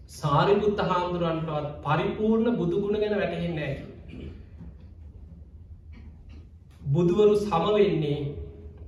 [0.10, 3.74] සාරිපුත්ත හාමුදුරන්ටවත් පරිපූර්ණ බුදුගුණ ගැන වැටහෙන්නේ නෑ
[6.90, 8.20] බුදුවරු සමවෙන්නේ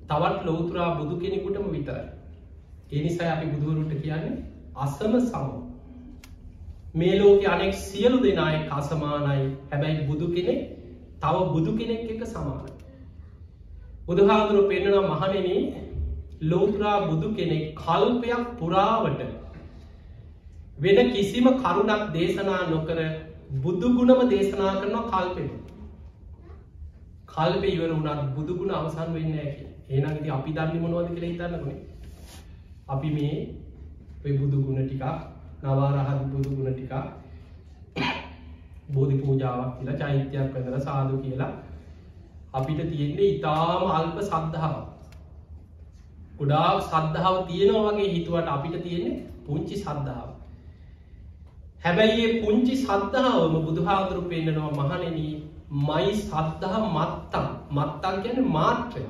[0.08, 2.06] තවත් ලෝතුරා බුදු කෙනෙකුටම විතරයි.
[2.94, 4.34] එනිසා අපි බුදුවරුට කියන්නේ
[4.78, 5.48] අසම සම.
[6.96, 10.60] මේ ලෝක අනෙක් සියලු දෙනාය කසමානයි හැබැයි බුදු කෙනෙක්
[11.20, 12.70] තව බුදු කෙනෙක් එක සමාන
[14.06, 15.83] බුදුහාදුරු පෙන්න්නන මහනෙන
[16.44, 19.22] ලෝතුරා බුදු කෙනෙක් කල්පයක් පුරාවට
[20.80, 23.00] වෙන කිසිම කරුණක් දේශනා නොකර
[23.60, 25.50] බුදුගුණම දේශනා කරනවා කල්පෙන
[27.28, 31.78] කල්ප ඉවර වුණත් බුදුගුණ අවසන් වෙන්න ඇකි ඒනගති අපි දන්න මොනවද කියල හිතන්නකනේ?
[32.88, 35.04] අපි මේ බුදුගුණ ටිකක්
[35.64, 36.94] නවාරහත් බුදුගුණ ටිකක්
[38.90, 41.52] බෝධි පූජාවක් කියලා චෛත්‍යයක් කදර සාදු කියලා
[42.54, 44.76] අපිට තියෙන්නේ ඉතාම අල්ප සද්ධාව
[46.44, 50.30] ගොඩාක් සද්ධාව තියෙනවා වගේ හිතුවට අපිට තියෙන්නේ පුංචි සද්ධාව
[51.84, 55.18] හැබැයි පුංචි සද්ධාවම බුදුහාදුරු පෙන්න්නනවා මහනෙන
[55.82, 59.06] මයි සද්ධහ මත්තම් මත්තන් ගැන මාත්‍රය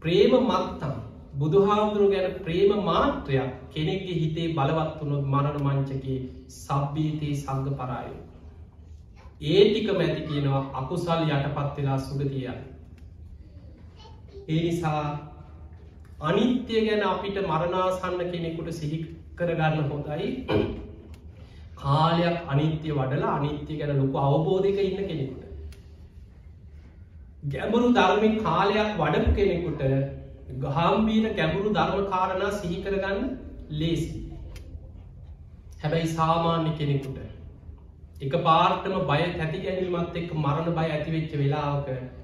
[0.00, 0.94] ප්‍රේම මත්තම්
[1.34, 6.18] බුදුහාමුදුරු ගැන ප්‍රේම මාත්‍රයක් කෙනෙක්ගේ හිතේ බලවත්වනොත් මරණ මංචකේ
[6.54, 8.10] සබ්බීතයේ සංග පරාය.
[9.42, 12.58] ඒ ටික මැති කියනවා අකුසල් යටපත් වෙලා සුගතියන්.
[14.48, 15.02] ඒ නිසා
[16.20, 18.98] අනිත්‍ය ගැන අපිට මරණාසන්න කෙනෙකුට සිහි
[19.36, 20.30] කරගන්න හොඳයි
[21.78, 25.44] කාලයක් අනිත්‍ය වඩලා අනිත්‍ය ගැන ලොකු අවබෝධක ඉන්න කෙනෙකුට.
[27.46, 29.82] ගැඹුරු ධර්මින් කාලයක් වඩපු කෙනෙකුට
[30.66, 33.24] ගහම්බීන ගැඹුරු ධර්ම කාරණා සිහිකරගන්න
[33.72, 34.10] ලේසි.
[35.80, 37.18] හැබැයි සාමාන්‍ය කෙනෙකුට
[38.20, 42.17] එක පාර්ටම බය ඇති ගැනීමත් එක් මරණ බය ඇතිවෙච්ච වෙලාවක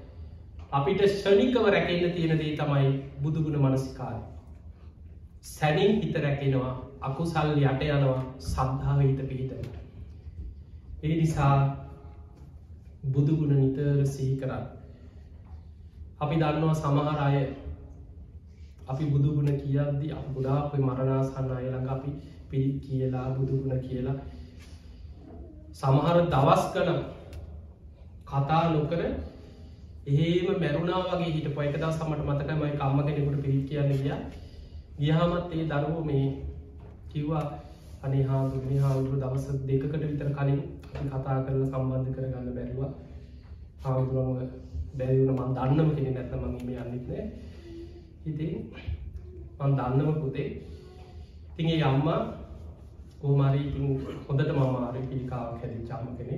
[0.71, 2.91] අපිට ෂණිකව රැකෙන්න්න තියෙන දේ තමයි
[3.21, 4.19] බුදුගුණ මනස්කාර
[5.43, 9.75] සැනින් හිත රැකෙනවා අකුසල් යට යනවා සද්ධාව හිත පිහිටට
[11.03, 11.85] ඒ නිසා
[13.05, 14.65] බුදුගුණ නිතර සිහි කරන්න.
[16.19, 17.37] අපි දන්නවා සමහර අය
[18.87, 22.11] අපි බුදුගුණ කියද්දි අප ගොඩාපයි මරණාසන්න අයළඟ අපි
[22.49, 24.17] පිරි කියලා බුදුගුණ කියලා
[25.73, 26.89] සමහර දවස් කන
[28.25, 29.01] කතා නොකර
[30.05, 34.11] එහෙම මැරුණා වගේ හිට පොයක දස් සමට මතකමයි කම්ම කෙනෙකුට පිරි කියන්න ගිය.
[34.99, 36.27] ගියහමත් ඒ දරුව මේ
[37.09, 37.45] කිව්වා
[38.03, 42.91] අනේ හාදුරනි හාමුදුරු දවස දෙකට විතර කලින් කතා කරලා සම්බන්ධ කරගන්න බැරිවා.
[43.81, 44.37] හාමුදුරුවම
[44.97, 47.23] බැරිවුණ මන් දන්නම කෙනෙ නැත මගේම යන්නෙත්නෑ
[48.25, 48.53] ඉතින්
[49.59, 50.49] මන් දන්නම පුතේ
[51.55, 52.19] තිගේ යම්මා
[53.19, 53.89] කෝමරි ඉතින්
[54.27, 56.37] හොඳට මමාර පිළිකාව හැරි චාම කෙනෙ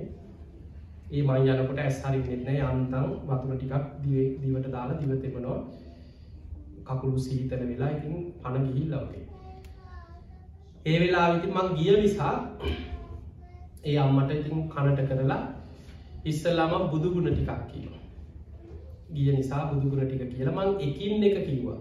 [1.08, 5.60] ඒ මයි යනකොට ඇස්හරි නෙත්නෑ යන්තම් වතුර ටිකක් දීවට දාලා දිවතෙමනවා
[6.86, 9.24] කකුළු සීතල වෙලා ඉතින් පණ ගිහිල් ලවගේ
[10.86, 12.34] ඒ වෙලා විති මං ගිය නිසා
[13.84, 15.42] ඒ අම්මට ඉතින් කනට කරලා
[16.24, 17.94] ඉස්සල්ලාම බුදුගුණ ටිකක් කියීම
[19.12, 21.78] ගිය නිසා බුදුගුණ ටික කියලා මං එකින් එක කිව්වා.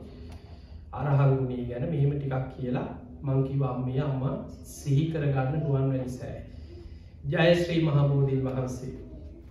[0.93, 2.87] අරහංගුණේ ගැන මෙහෙම ටිකක් කියලා
[3.23, 4.23] මංකිව අම්මේ අම්ම
[4.65, 6.37] සිහි කරගන්න නුවන් වැනිසෑ
[7.29, 8.93] ජයශ්‍රී මහබෝධීන් වහන්සේ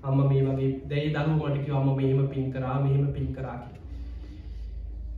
[0.07, 3.73] අම්ම මේ වගේ දැයි දරුවමටක අම්ම මෙහෙම පින් කරා මෙහෙම පින් කරාකි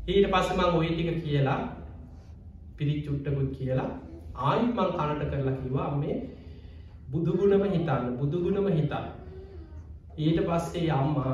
[0.09, 1.61] ඊට පස්සමං ඔය ටික කියලා
[2.77, 3.91] පිරිත් චුට්ටකුත් කියලා
[4.41, 6.17] ආයිත් මං කනට කරලා කිවා මේ
[7.09, 9.07] බුදුගුණම හිතන්න බුදුගුණම හිතන්න.
[10.17, 11.33] ඊට පස්සේ අම්මා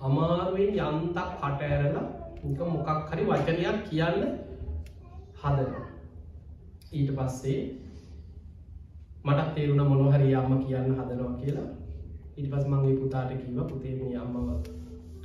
[0.00, 2.06] අමාරුවෙන් යන්තක් කට ඇරලා
[2.44, 4.18] එක මොකක් හරි වචනයක් කියන්න
[5.36, 5.84] හදනවා.
[6.92, 7.60] ඊට පස්සේ
[9.24, 11.68] මටත් තේරුණ මොනොහරි අම්ම කියන්න හදනවා කියලා
[12.40, 14.48] ඉට පස් මගේ පුතාට කිව පුතේම අම්මව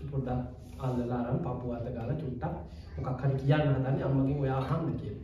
[0.09, 0.41] පොඩ්ඩක්
[0.79, 2.55] අල්ලලාරම් පපු අත ගාල චුට්ටක්
[2.97, 5.15] මොකක් හරි කියන්න හදන්න අම්මකින් ඔයා හන්න කිය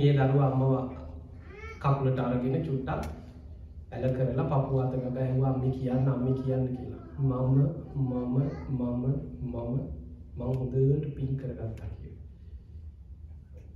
[0.00, 0.72] ඒ දරුව අම්මව
[1.80, 3.02] කකුලට අරගෙන චුට්ටක්
[3.92, 7.02] ඇල කරලා පපු අතක බැහවා අම්මි කියන්න අම්මි කියන්න කියලා.
[7.20, 7.32] මම
[7.96, 8.36] මම
[8.70, 9.04] මම
[9.42, 9.54] මම
[10.36, 12.14] මං හොදට පින් කරගත්තා කිය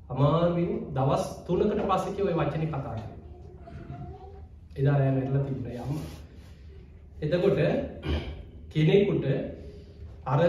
[0.08, 3.10] අමාරුවෙන් දවස් තුනකට පස්සක ඔය වචන කතා කර
[4.76, 5.92] එදා රෑ මැරල තිබන යම්
[7.18, 7.60] එතකොට
[8.70, 9.26] කෙනෙකුට
[10.26, 10.40] අර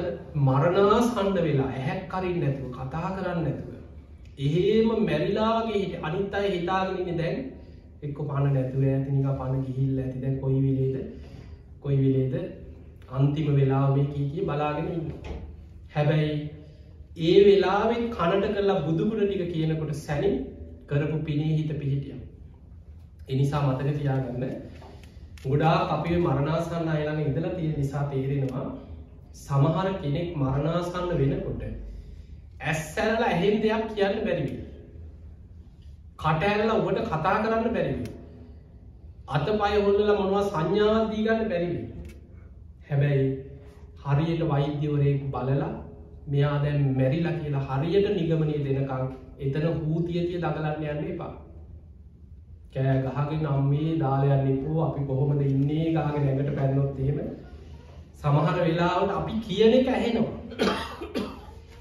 [0.42, 3.72] මරණා සණ්ඩ වෙලා ඇහැක් කරින් නැතුව කතා කරන්න නැතුව
[4.40, 7.38] එහෙම මැරිලාගේ හිට අනිත් අය හිතාගෙනන්න දැන්
[8.02, 10.20] එක්ක පණ නැතුව ඇතිනික පණ ගිහිල් ඇති.
[10.20, 10.96] දැන් කොයි විලේද?
[11.82, 12.36] කොයි විලේද?
[13.12, 15.08] අන්තිම වෙලාව මේ කීකිය බලාගෙන ඉන්න?
[15.94, 16.36] හැබැයි
[17.26, 20.36] ඒ වෙලාවෙන් කණට කරලා බුදුගුණ ටික කියනකොට සැනින්
[20.88, 22.18] කරපු පිනේ හිත පිහිටිය
[23.28, 24.44] එනිසා මතක තියාගන්න
[25.38, 28.68] ගොඩා අපේ මරණාසන්න අයළඟ ඉඳලා තියෙන නිසා තේරෙනවා
[29.38, 31.64] සමහර කෙනෙක් මරණාසන්න වෙනකොට
[32.64, 34.62] ඇස්සැරල ඇහෙන් දෙයක් කියන්න බැරිවී
[36.18, 38.16] කටඇරලා ඔබට කතා කරන්න බැරිවී
[39.30, 41.86] අත පය හොල්ලල මොනවා සංඥාදීගන්න බැරිවී
[42.88, 43.28] හැබැයි
[44.04, 45.72] හරියට වෛද්‍යවරයෙක් බලලා
[46.28, 49.06] මෙයා දැන් මැරිලා කියලා හරියට නිගමනය දෙනකං
[49.40, 51.34] එතන හූතියතිය දගලන්න යන්න එපා.
[52.74, 52.98] කෑ
[53.28, 57.20] ගහගෙන අම්මේ දාලයන්න එපෝ අපි කොහොමද ඉන්නේ ගහගෙන ඇඟට පැන්නොත් එහෙම.
[58.16, 60.76] සමහර වෙලාවට අපි කියන එක ඇහෙනවා.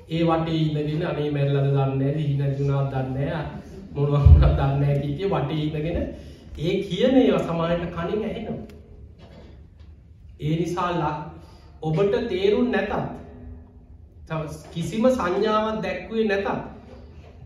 [0.08, 3.44] ඒ වටේ ඉන්නගෙන අනේ මැරලද දන්න දීනැතුනා දන්නෑ
[3.94, 5.98] මොනුවක්නක් දන්න කිය වටේ ඉන්නගෙන
[6.58, 8.58] ඒ කියන ඒවා සමානයට කනින් ඇහෙනවා.
[10.40, 11.16] ඒ නිසා ලක්
[11.82, 12.92] ඔබට තේරුම් නැතත්
[14.72, 16.48] කිසිම සංඥාවත් දැක්වේ නැතත්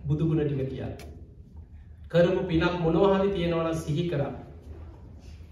[0.06, 1.09] බුදුගුණ ටික කියන්න.
[2.10, 4.22] කරපු පිනක් මොනවහරි තියෙනවන සිහි කර.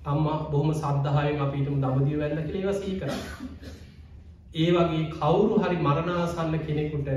[0.04, 3.10] අම්ම බොහොම සද්ධායෙන් අපිටම දබදිය වැන්න කළ ඒවසී කර.
[4.54, 7.08] ඒ වගේ කවුරු හරි මරණාසන්න කෙනෙකුට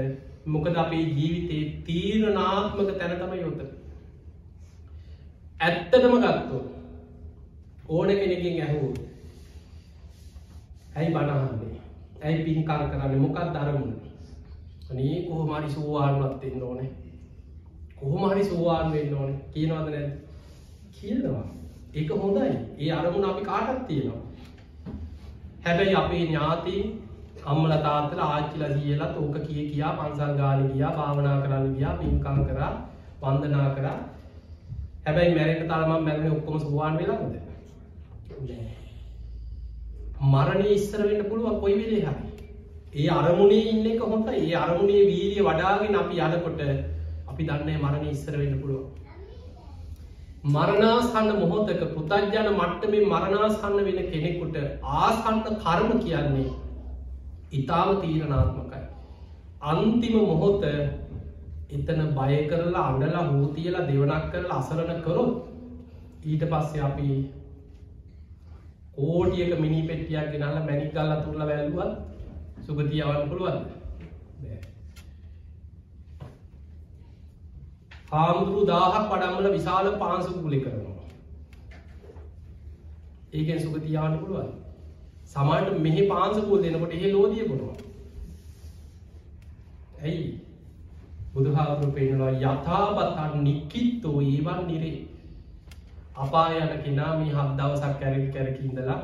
[0.47, 3.59] මොකද අපේ ජීවිතයේ තීරණාත්මක තැනතම යොත
[5.61, 6.63] ඇත්තටම ගත්තෝ
[7.89, 8.93] ඕන කෙනකින් ඇහූ
[10.95, 11.75] ඇයි බණහන්නේ
[12.21, 13.19] ඇයි පින්කං කරන්න?
[13.19, 13.93] මොකක් දරමුණ
[14.91, 16.89] අනේ කොහොමරි සූවානුවත්වෙන්න ඕනේ.
[18.01, 19.31] කොහොමහරි සූවාන් වෙන්න ඕන.
[19.51, 20.07] කියනවද නැ
[20.91, 21.45] කියනවා.
[21.93, 22.51] ඒක හොඳයි.
[22.79, 24.21] ඒ අරමුණ අපි කාටත් තියෙනවා.
[25.63, 26.75] හැබැයි අපේ ඥාති
[27.45, 32.71] අම්මල තාත්තල ආච්චිල සියලත් ඕක කිය කියා පන්සල් ගාන ගියා භාවනා කරන්න ගියා පින්කං කරා
[33.21, 33.99] වන්දනා කරා.
[35.03, 37.23] හැබැයි මැරෙන තරම මැරණ ඔක්කොම සුවාන් වෙලාද
[40.23, 42.25] මරණය ඉස්සර වෙන්න පුළුවන් කොයි වෙලේ හරි.
[42.95, 46.61] ඒ අරමුණේ ඉන්න එක හොඳ ඒ අරමුණේ වීරිය වඩාගෙන අපි යනකොට
[47.41, 48.83] අපි දන්නේ මරණ ඉස්සර වෙන්න පුළුව
[50.47, 54.57] මරණාසන්න මොහොතක පුතජ්ජන මට්ටමේ මරණාසන්න වෙන කෙනෙකුට
[54.97, 56.49] ආසන්න කර්ම කියන්නේ
[57.53, 58.81] ඉතාම තීරණාත්මකයි.
[59.63, 60.63] අන්තිම මොහොත
[61.71, 65.33] එතන බය කරලා අඩලා හූතියලා දෙවනක් කරලා අසරණ කරොත්
[66.25, 67.09] ඊට පස්සේ අපි
[68.99, 71.93] ඕටියක මිනි පෙටියක් ගෙනල්ල මැනික් ගල්ල තුරල වැැලුවත්
[72.63, 73.80] සුගතියවන්න පුළුවන්
[78.11, 81.05] හාමුදුරු දාහක් පඩම්මල විශාල පාන්සු ගුලි කරනවා.
[83.33, 84.51] ඒකෙන් සුගතියාන්න පුළුවන්.
[85.25, 87.75] සමට මෙහි පාන්සකූල් දෙනකොට එහෙ ලෝදිය කොනවා
[90.01, 90.25] ඇයි?
[91.33, 94.97] බුදුහාපුරු පෙනවා යථාපතන් නික්කිත්තෝ ඒවන් නිරේ.
[96.17, 98.99] අපා යන කෙනා මේ හත් දවසක් කැරකි කැරකින්දලා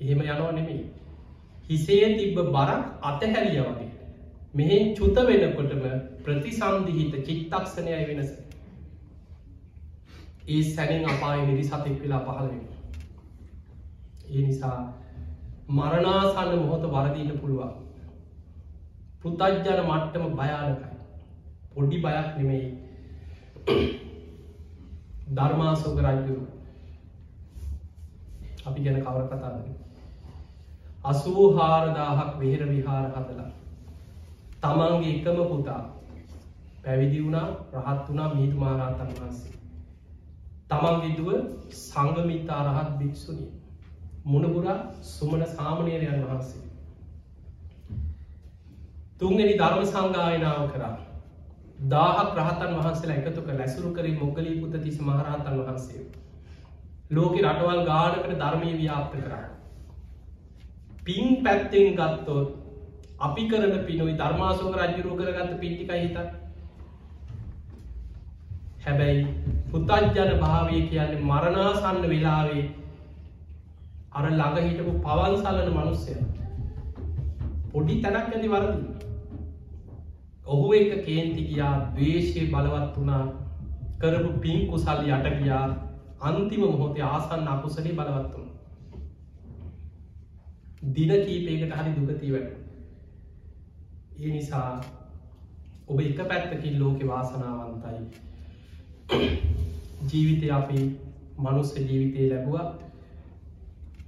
[0.00, 0.80] එහෙම යනවා නෙමේ
[1.68, 3.90] හිසේ තිබ්බ බරක් අතහැරිය වගේ.
[4.54, 5.84] මෙහෙන් චුත වෙනකොටම
[6.22, 8.30] ප්‍රතිසන්දිහිත චිත්තක්ෂණයයි වෙනස.
[10.48, 12.62] ඒ සැනෙන් අපාය නිරි සතෙක් වෙලා පහළවෙන
[14.28, 14.78] ඒ නිසා
[15.70, 17.72] මරණාසන්න මොහොත වරදින්න පුළුවන්.
[19.20, 20.88] පෘතජ්ජන මට්ටම භයානකයි.
[21.70, 22.66] පොඩි බයක් නෙමෙයි.
[25.30, 26.42] ධර්මාසෝක රජ්ජුරු
[28.66, 29.56] අපි ගැන කවර කතාද
[31.04, 33.50] අසූ හාරදාහක් වෙහෙර විහාර හදලා
[34.62, 35.82] තමන්ගේ එකම පුතා
[36.82, 39.52] පැවිදි වුණා රහත් වුණා මීතු මහරහතන් වහන්සේ.
[40.70, 41.28] තමන්ගෙදුව
[41.80, 43.50] සංගමිතා රහත් භික්‍ෂුණිය.
[44.26, 46.64] මුණගුරා සුමන සාමනයරයන් වහන්සේ.
[49.18, 50.96] තුන්ගනි ධර්ම සංගායනාව කරා.
[51.88, 56.04] දාහක් රහතන් වහන්සේලා එකතු කළ ඇසුරු කරින් මොගලී පුත තිස මහරහතන් වහන්සේ.
[57.10, 59.46] ලෝක රටවල් ගානකට ධර්මය ව්‍යාප්ත කරා.
[61.04, 62.48] පින් පැත්තෙන් ගත්තොත්
[63.22, 66.41] අපි කරන පිනුයි ධර්මාසෝක රජ්ජුරුව කරගත්ත පිටිකයි හිත
[68.82, 69.26] හැබැයි
[69.68, 72.64] පුතජ්ජන භාවය කියන්නේ මරණාසන්න වෙලාවේ
[74.12, 76.14] අර ළඟ හිටපු පවල් සලන මනුස්සය.
[77.70, 78.80] පොඩි තැනක් ඇති වරදි.
[80.46, 83.22] ඔහු එක කේන්ති ගියා දවේශය බලවත් වනා
[83.98, 85.66] කරපු පින් කුසල් යට ගියා.
[86.22, 88.50] අන්තිම මොහොතේ ආසන්න අකුසලේ බලවත්වුණ
[90.90, 92.52] දින කීපයකට හරි දුගතිී වැට
[94.18, 94.68] ඒ නිසා
[95.88, 97.98] ඔබ එක පැත්තකින් ලෝකෙ වාසනාවන්තයි.
[99.08, 100.80] ජීවිතය අපි
[101.38, 102.56] මනුස්ස ජීවිතය ලැබුව.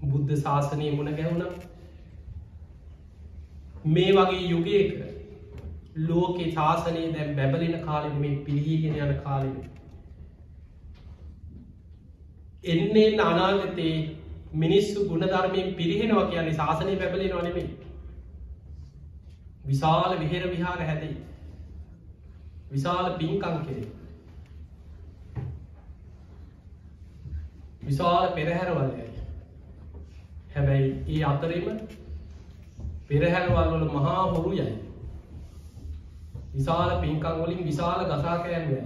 [0.05, 1.45] බුද්ධ ශාසනය මුණ ගැවුණ
[3.87, 4.91] මේ වගේ යුගයක
[6.03, 9.51] ලෝකෙ ශාසනය දැම් බැබලෙන කාලෙ මේ පිළිහිගෙන යන කාලෙ
[12.67, 13.97] එන්නේ අනාගතයේ
[14.55, 17.67] මිනිස්සු ගුණධර්මයෙන් පිරිහෙනවා කියන්නේ ශාසනය පැබලෙන වනෙමේ
[19.67, 21.17] විශාල විහෙර විහාර හැදයි.
[22.71, 23.87] විශාල පින්කං කෙරේ
[27.85, 29.15] විශාල පෙරහැරවල්යයි
[30.51, 31.79] හැබැයි ඒ අතරම
[33.09, 34.75] පෙරහැරවල් වල මහා හොරු යයි.
[36.53, 38.83] විශාල පින්කං වලින් විශාල ගසාකෑන් යයි.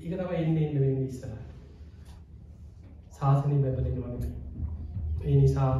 [0.00, 1.30] ඒක තම එන්න එන්න වෙන්න ඉස්සර
[3.16, 4.32] ශාසනය බැබලෙන වගේ
[5.24, 5.70] ඒ නිසා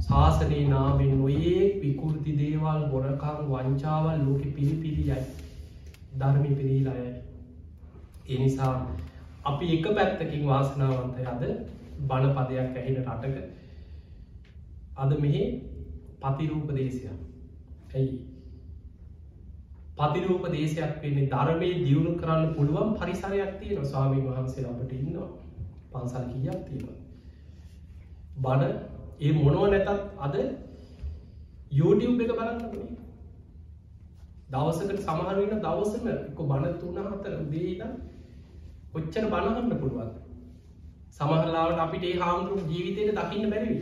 [0.00, 5.22] ශාසනයේ නාමෙන් නොයේ විකෘති දේවල් ගොරකං වංචාවල් ලෝක පිළිපිරි යයි.
[6.16, 7.12] ධර්මි පිරීලායයි
[8.30, 8.74] එනිසා
[9.44, 11.42] අපි එක පැත්තකින් වාසනාවන්තය අද
[12.02, 13.36] බණ පදයක් ඇහෙන රටක.
[14.96, 15.44] අද මෙහි
[16.20, 17.18] පතිරූප දේශයක්.
[17.92, 18.12] ඇයි?
[19.96, 25.28] පතිරූප දේශයක් වෙන්නේ ධර්මය දියුණු කරන්න පුළුවන් පරිසරයක් තියෙන ස්වාමීන් වහන්සේ අපට ඉන්නවා.
[25.90, 26.88] පන්සල් කියක් තියෙන
[28.38, 28.74] බණ
[29.20, 29.88] ඒ මොනව නැතත්
[30.18, 30.36] අද
[31.72, 32.96] YouTube එක බලන්න
[34.50, 37.92] දවසකට සමහරවෙන දවසම එක බණ තුන හතර දේීන
[38.92, 40.12] කොච්චර බලහන්න පුළුවන්
[41.14, 43.80] සමහරලාවට අපිට ඒ හාමුදුරු ජීවිතයට දකින්න බැරිවි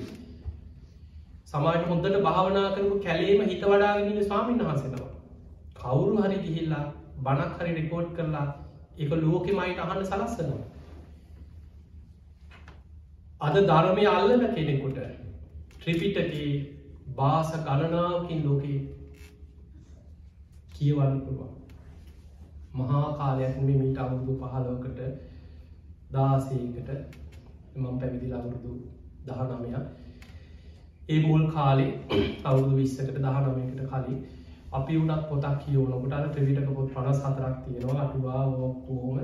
[1.47, 5.13] සමාට හොඳට භාවනා කරපු කැලේම හිත වඩාගෙනන්න ස්වාමීන් වහසෙනවා
[5.79, 6.87] කවුරු හරි ගිහිල්ලා
[7.21, 8.47] බණක් හරි රෙකෝඩ් කරලා
[8.99, 10.65] එක ලෝකෙ මයිට අහන්න සලස්සනවා.
[13.41, 14.99] අද ධර්මය අල්ලන කෙනෙකුට
[15.77, 16.51] ත්‍රිපිටකේ
[17.15, 18.81] බාස ගණනාවකින් ලෝකයේ
[20.73, 21.58] කියවන්න පුළුවන්.
[22.79, 25.01] මහා කාලයක් මේ මීට අවුරුදු පහලෝකට
[26.13, 26.91] දාසයකට
[27.77, 28.73] මම පැවිදිල අවුරුදු
[29.27, 29.87] දහනමයක්.
[31.09, 31.93] ඒ මුල් කාලේ
[32.49, 34.19] අවුදු විස්සකට දහනමයකට කලින්
[34.73, 38.03] අපි වනත් පොතක් කියෝනකට අර ත්‍රවිටක පොත් පනස් හතරක් තියෙනවා.
[38.03, 39.19] අටුවා ඔක්කෝම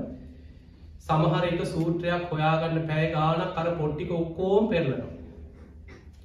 [1.00, 5.10] සමහර එක සූත්‍රයක් හොයාගන්න පැය ගානක් අර පොට්ටික ඔක්කෝම් පෙරලනවා.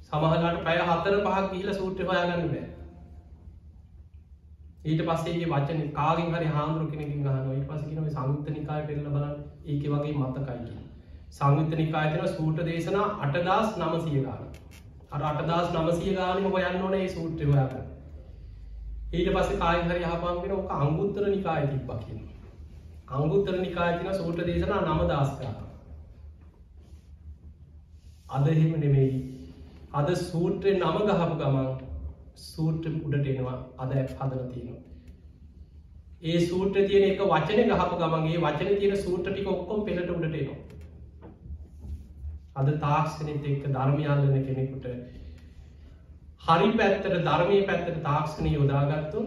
[0.06, 2.79] සමහලට පැය හතර පහක් කියල සූත්‍ර හොයාගන්න බෑ.
[4.82, 9.34] ඊට පස්සේ වචන කාගෙන් හරි හාමුදුර කෙනකින් ගහන ඊට පසකිනව සංයුත්ත නිකාය පෙරල බලන්න.
[9.66, 10.76] ඒක වගේ මතකයි
[11.30, 14.44] සංයුත්ත නිකායතන සූට දේශනා අටදස් නමසිය ගාන.
[15.10, 17.86] අර අටදස් නමසිය ගානම හොයන්න ඕනේ සූත්‍රය හොයාගන්න.
[19.12, 22.24] ඊට පස්සේ කායි හරි හපාගෙන ඕක අංගුත්තර නිකාය තිබ්බකින්න
[23.10, 25.52] අංගුත්තර නිකායතින සූට දේශනා නම දස්කා
[28.30, 29.14] අද එහෙම නෙමෙයි.
[29.92, 31.70] අද සූත්‍රය නම ගහපු ගමන්
[32.36, 34.82] සූට්‍ර උඩට එනවා අද ඇත් හදල තියෙනවා.
[36.22, 40.58] ඒ සූට්‍ර තියෙන එක වචන ගහපු ගමන්ගේ වචන තියෙන සූට්‍ර ටික ඔක්කොම් පෙළට උඩට එනවා.
[42.56, 44.86] අද තාක්ෂණත එක්ක ධර්මයල්ලන කෙනෙකුට
[46.42, 49.24] හරි පැත්තට ධර්මය පැත්තට තාක්ෂණය යොදාගත්තු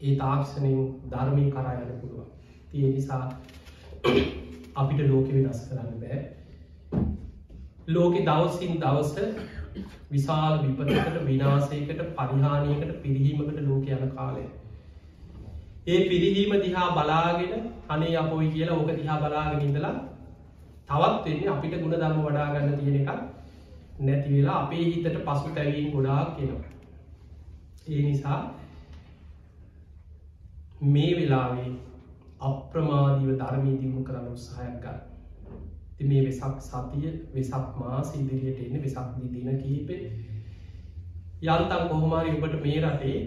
[0.00, 2.26] ඒ තාක්ෂණයෙන් ධර්මය කරයන්න පුළුවන්.
[2.70, 3.24] තිය නිසා
[4.74, 6.18] අපිට ලෝක වෙනස් කරන්න බෑ.
[7.88, 9.14] ලෝකෙ දවසින් දවස
[10.10, 14.44] විශාල විපතකට විනාසයකට පරිහානියකට පිරිහීමකට ලෝක යන කාලය.
[15.86, 19.94] ඒ පිරිහීම දිහා බලාගෙන අනේ අපොයි කියලා ඕක දිහා බලාගෙන ඉඳලා
[20.86, 23.10] තවත් වෙන්නේ අපිට ගුණ ධර්ම වඩාගන්න තියෙන එකක්
[24.00, 26.64] නැති වෙලා අපේ හිතට පසු තැවීම් ගොඩාක් කෙනවා
[27.88, 28.40] ඒ නිසා
[30.86, 31.70] මේ වෙලාවේ
[32.42, 34.98] අප්‍රමාදීව ධර්මී දියුණු කරන්න උත්සාහයක් ගන්න.
[35.98, 40.00] ති මේ වෙසක් සතිය වෙසක් මාස ඉදිරියට එන්න වෙසක් දින කීපේ
[41.44, 43.18] යල්තම් කොහොමාරි ඔබට මේ රටේ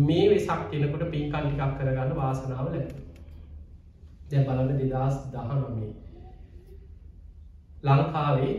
[0.00, 2.84] මේ වෙසක් කෙනකොට පින්කන්ටිකක් කරගන්න වාසනාව ලැ
[4.28, 5.90] දැ බලන්න දෙදස් දහනොමේ
[7.84, 8.54] ලංකාවේ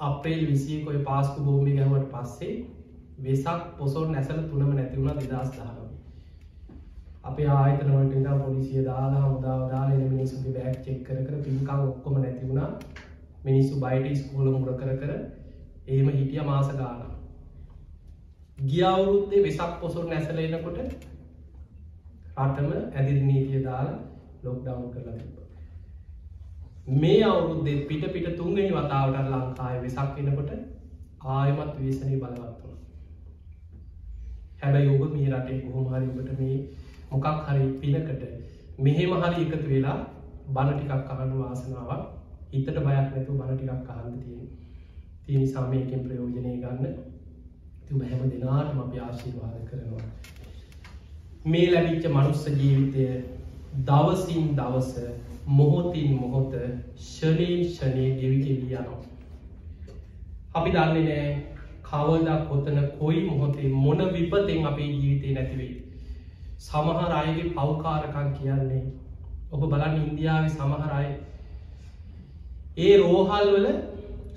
[0.00, 2.54] අපේල් විසිකොයි පාස්කු බෝමි ගැහවට පස්සේ
[3.20, 5.83] වෙසක් පොසොල් නැසල තුනම නැතිවුණ දෙදස් දානම
[7.24, 12.18] අපේ ආයතනවට ඉදා පොලිසිය දාලා හමුදාව දාලා එන මිනිසුගේ බෑක් චෙක් කර කර පින්කම් ඔක්කොම
[12.18, 12.70] නැතිවුණා
[13.44, 15.12] මිනිස්සු බයිට ස්කෝල මුර කර කර
[15.88, 17.00] ඒම හිටිය මාස ගාන
[18.66, 20.82] ගියවුරුද්දේ වෙසක් පොසොල් නැසලෙනකොට
[22.38, 23.98] රටම ඇදිරි නීතිය දාලා
[24.42, 25.34] ලොක්ඩවන් කරලා තිබ
[26.94, 30.50] මේ අවුරුද්දේ පිට පිට තුන්ගනි වතාවට ලංකාය වෙසක් එනකොට
[31.32, 32.74] ආයමත් වේසනී බලවත්වන
[34.60, 36.58] හැබැයි ඔබ මේ රටේ කොහොමහරිකට මේ
[37.10, 38.22] මොකක් හරි පිනකට
[38.80, 39.98] මෙහෙම හරි එකතු වෙලා
[40.48, 42.02] බණ ටිකක් අහන්න වාසනාවක්
[42.50, 44.48] හිතට බයක් නැතු බණ ටිකක් අහන්න තියෙන
[45.24, 46.96] තියනි සාමයකින් ප්‍රයෝජනය ගන්න
[47.86, 50.06] තුම හැම දෙනාටම අපි ආශීර්වාද කරනවා
[51.46, 53.06] මේ ලැබිච්ච මනුස්ස ජීවිතය
[53.82, 54.92] දවසින් දවස
[55.48, 56.54] මොහොතින් මොහොත
[56.96, 59.00] ෂනීන් ෂනය ගෙවිගෙවී යනවා.
[60.54, 61.44] අපි දන්නේ නෑ
[61.84, 65.83] කවදක් කොතන කොයි මොහොතේ මොන විපතෙන් අපේ ජීවිතය නැතිවෙයි.
[66.64, 68.84] සමහර අයගේ පවකාරකන් කියන්නේ.
[69.52, 71.10] ඔබ බලන්න ඉන්දියාව සමහරයි
[72.78, 73.66] ඒ රෝහල් වල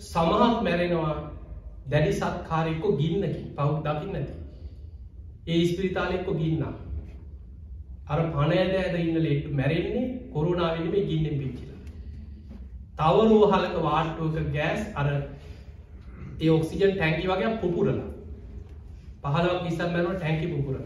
[0.04, 1.16] සමහත් මැරෙනවා.
[1.92, 4.34] දැඩි සත්කාරයක්කො ගින්නකි පව් දකින්න නැති
[5.48, 6.74] ඒ ස්පිරිතාලෙක්කො ගින්නා.
[8.08, 11.80] අර පනෑද ඇද ඉන්න ලෙට්ටු මැරෙන්නේ කොරුණාවෙන මේ ගින්නෙන් පිච්චිලා.
[13.00, 15.08] තවරෝ හලක වාට්ටුවක ගෑස් අර
[16.40, 18.00] ඒ ඔක්සිජන් ටැන්කි වගේ පුපුරල.
[19.24, 20.86] පහලක් විසන් මැනව ටැන්කි පුපුරල.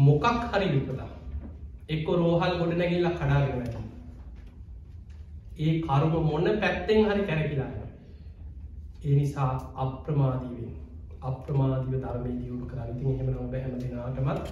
[0.00, 1.10] මොකක් හරි විපදා
[1.88, 3.76] එක්ක රෝහල් ගොඩ නැගිල්ලා කඩාගෙන ඇත
[5.58, 7.70] ඒ කරුම මොන්න පැත්තෙන් හරි කැරකිලා
[9.02, 10.72] ඒ නිසා අප්‍රමාදීවෙන්
[11.22, 12.90] අප්‍රමාදීව ධර්මය දියුණු කරන්න.
[12.92, 14.46] ඉතින් එහෙම නොබ හැම දෙනාටමත්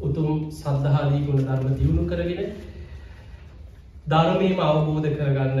[0.00, 2.52] උතුම් සද්ධහාදී ගුණ ධර්ම දියුණු කරගෙන
[4.06, 5.60] ධර්මීම අවබෝධ කරගන්න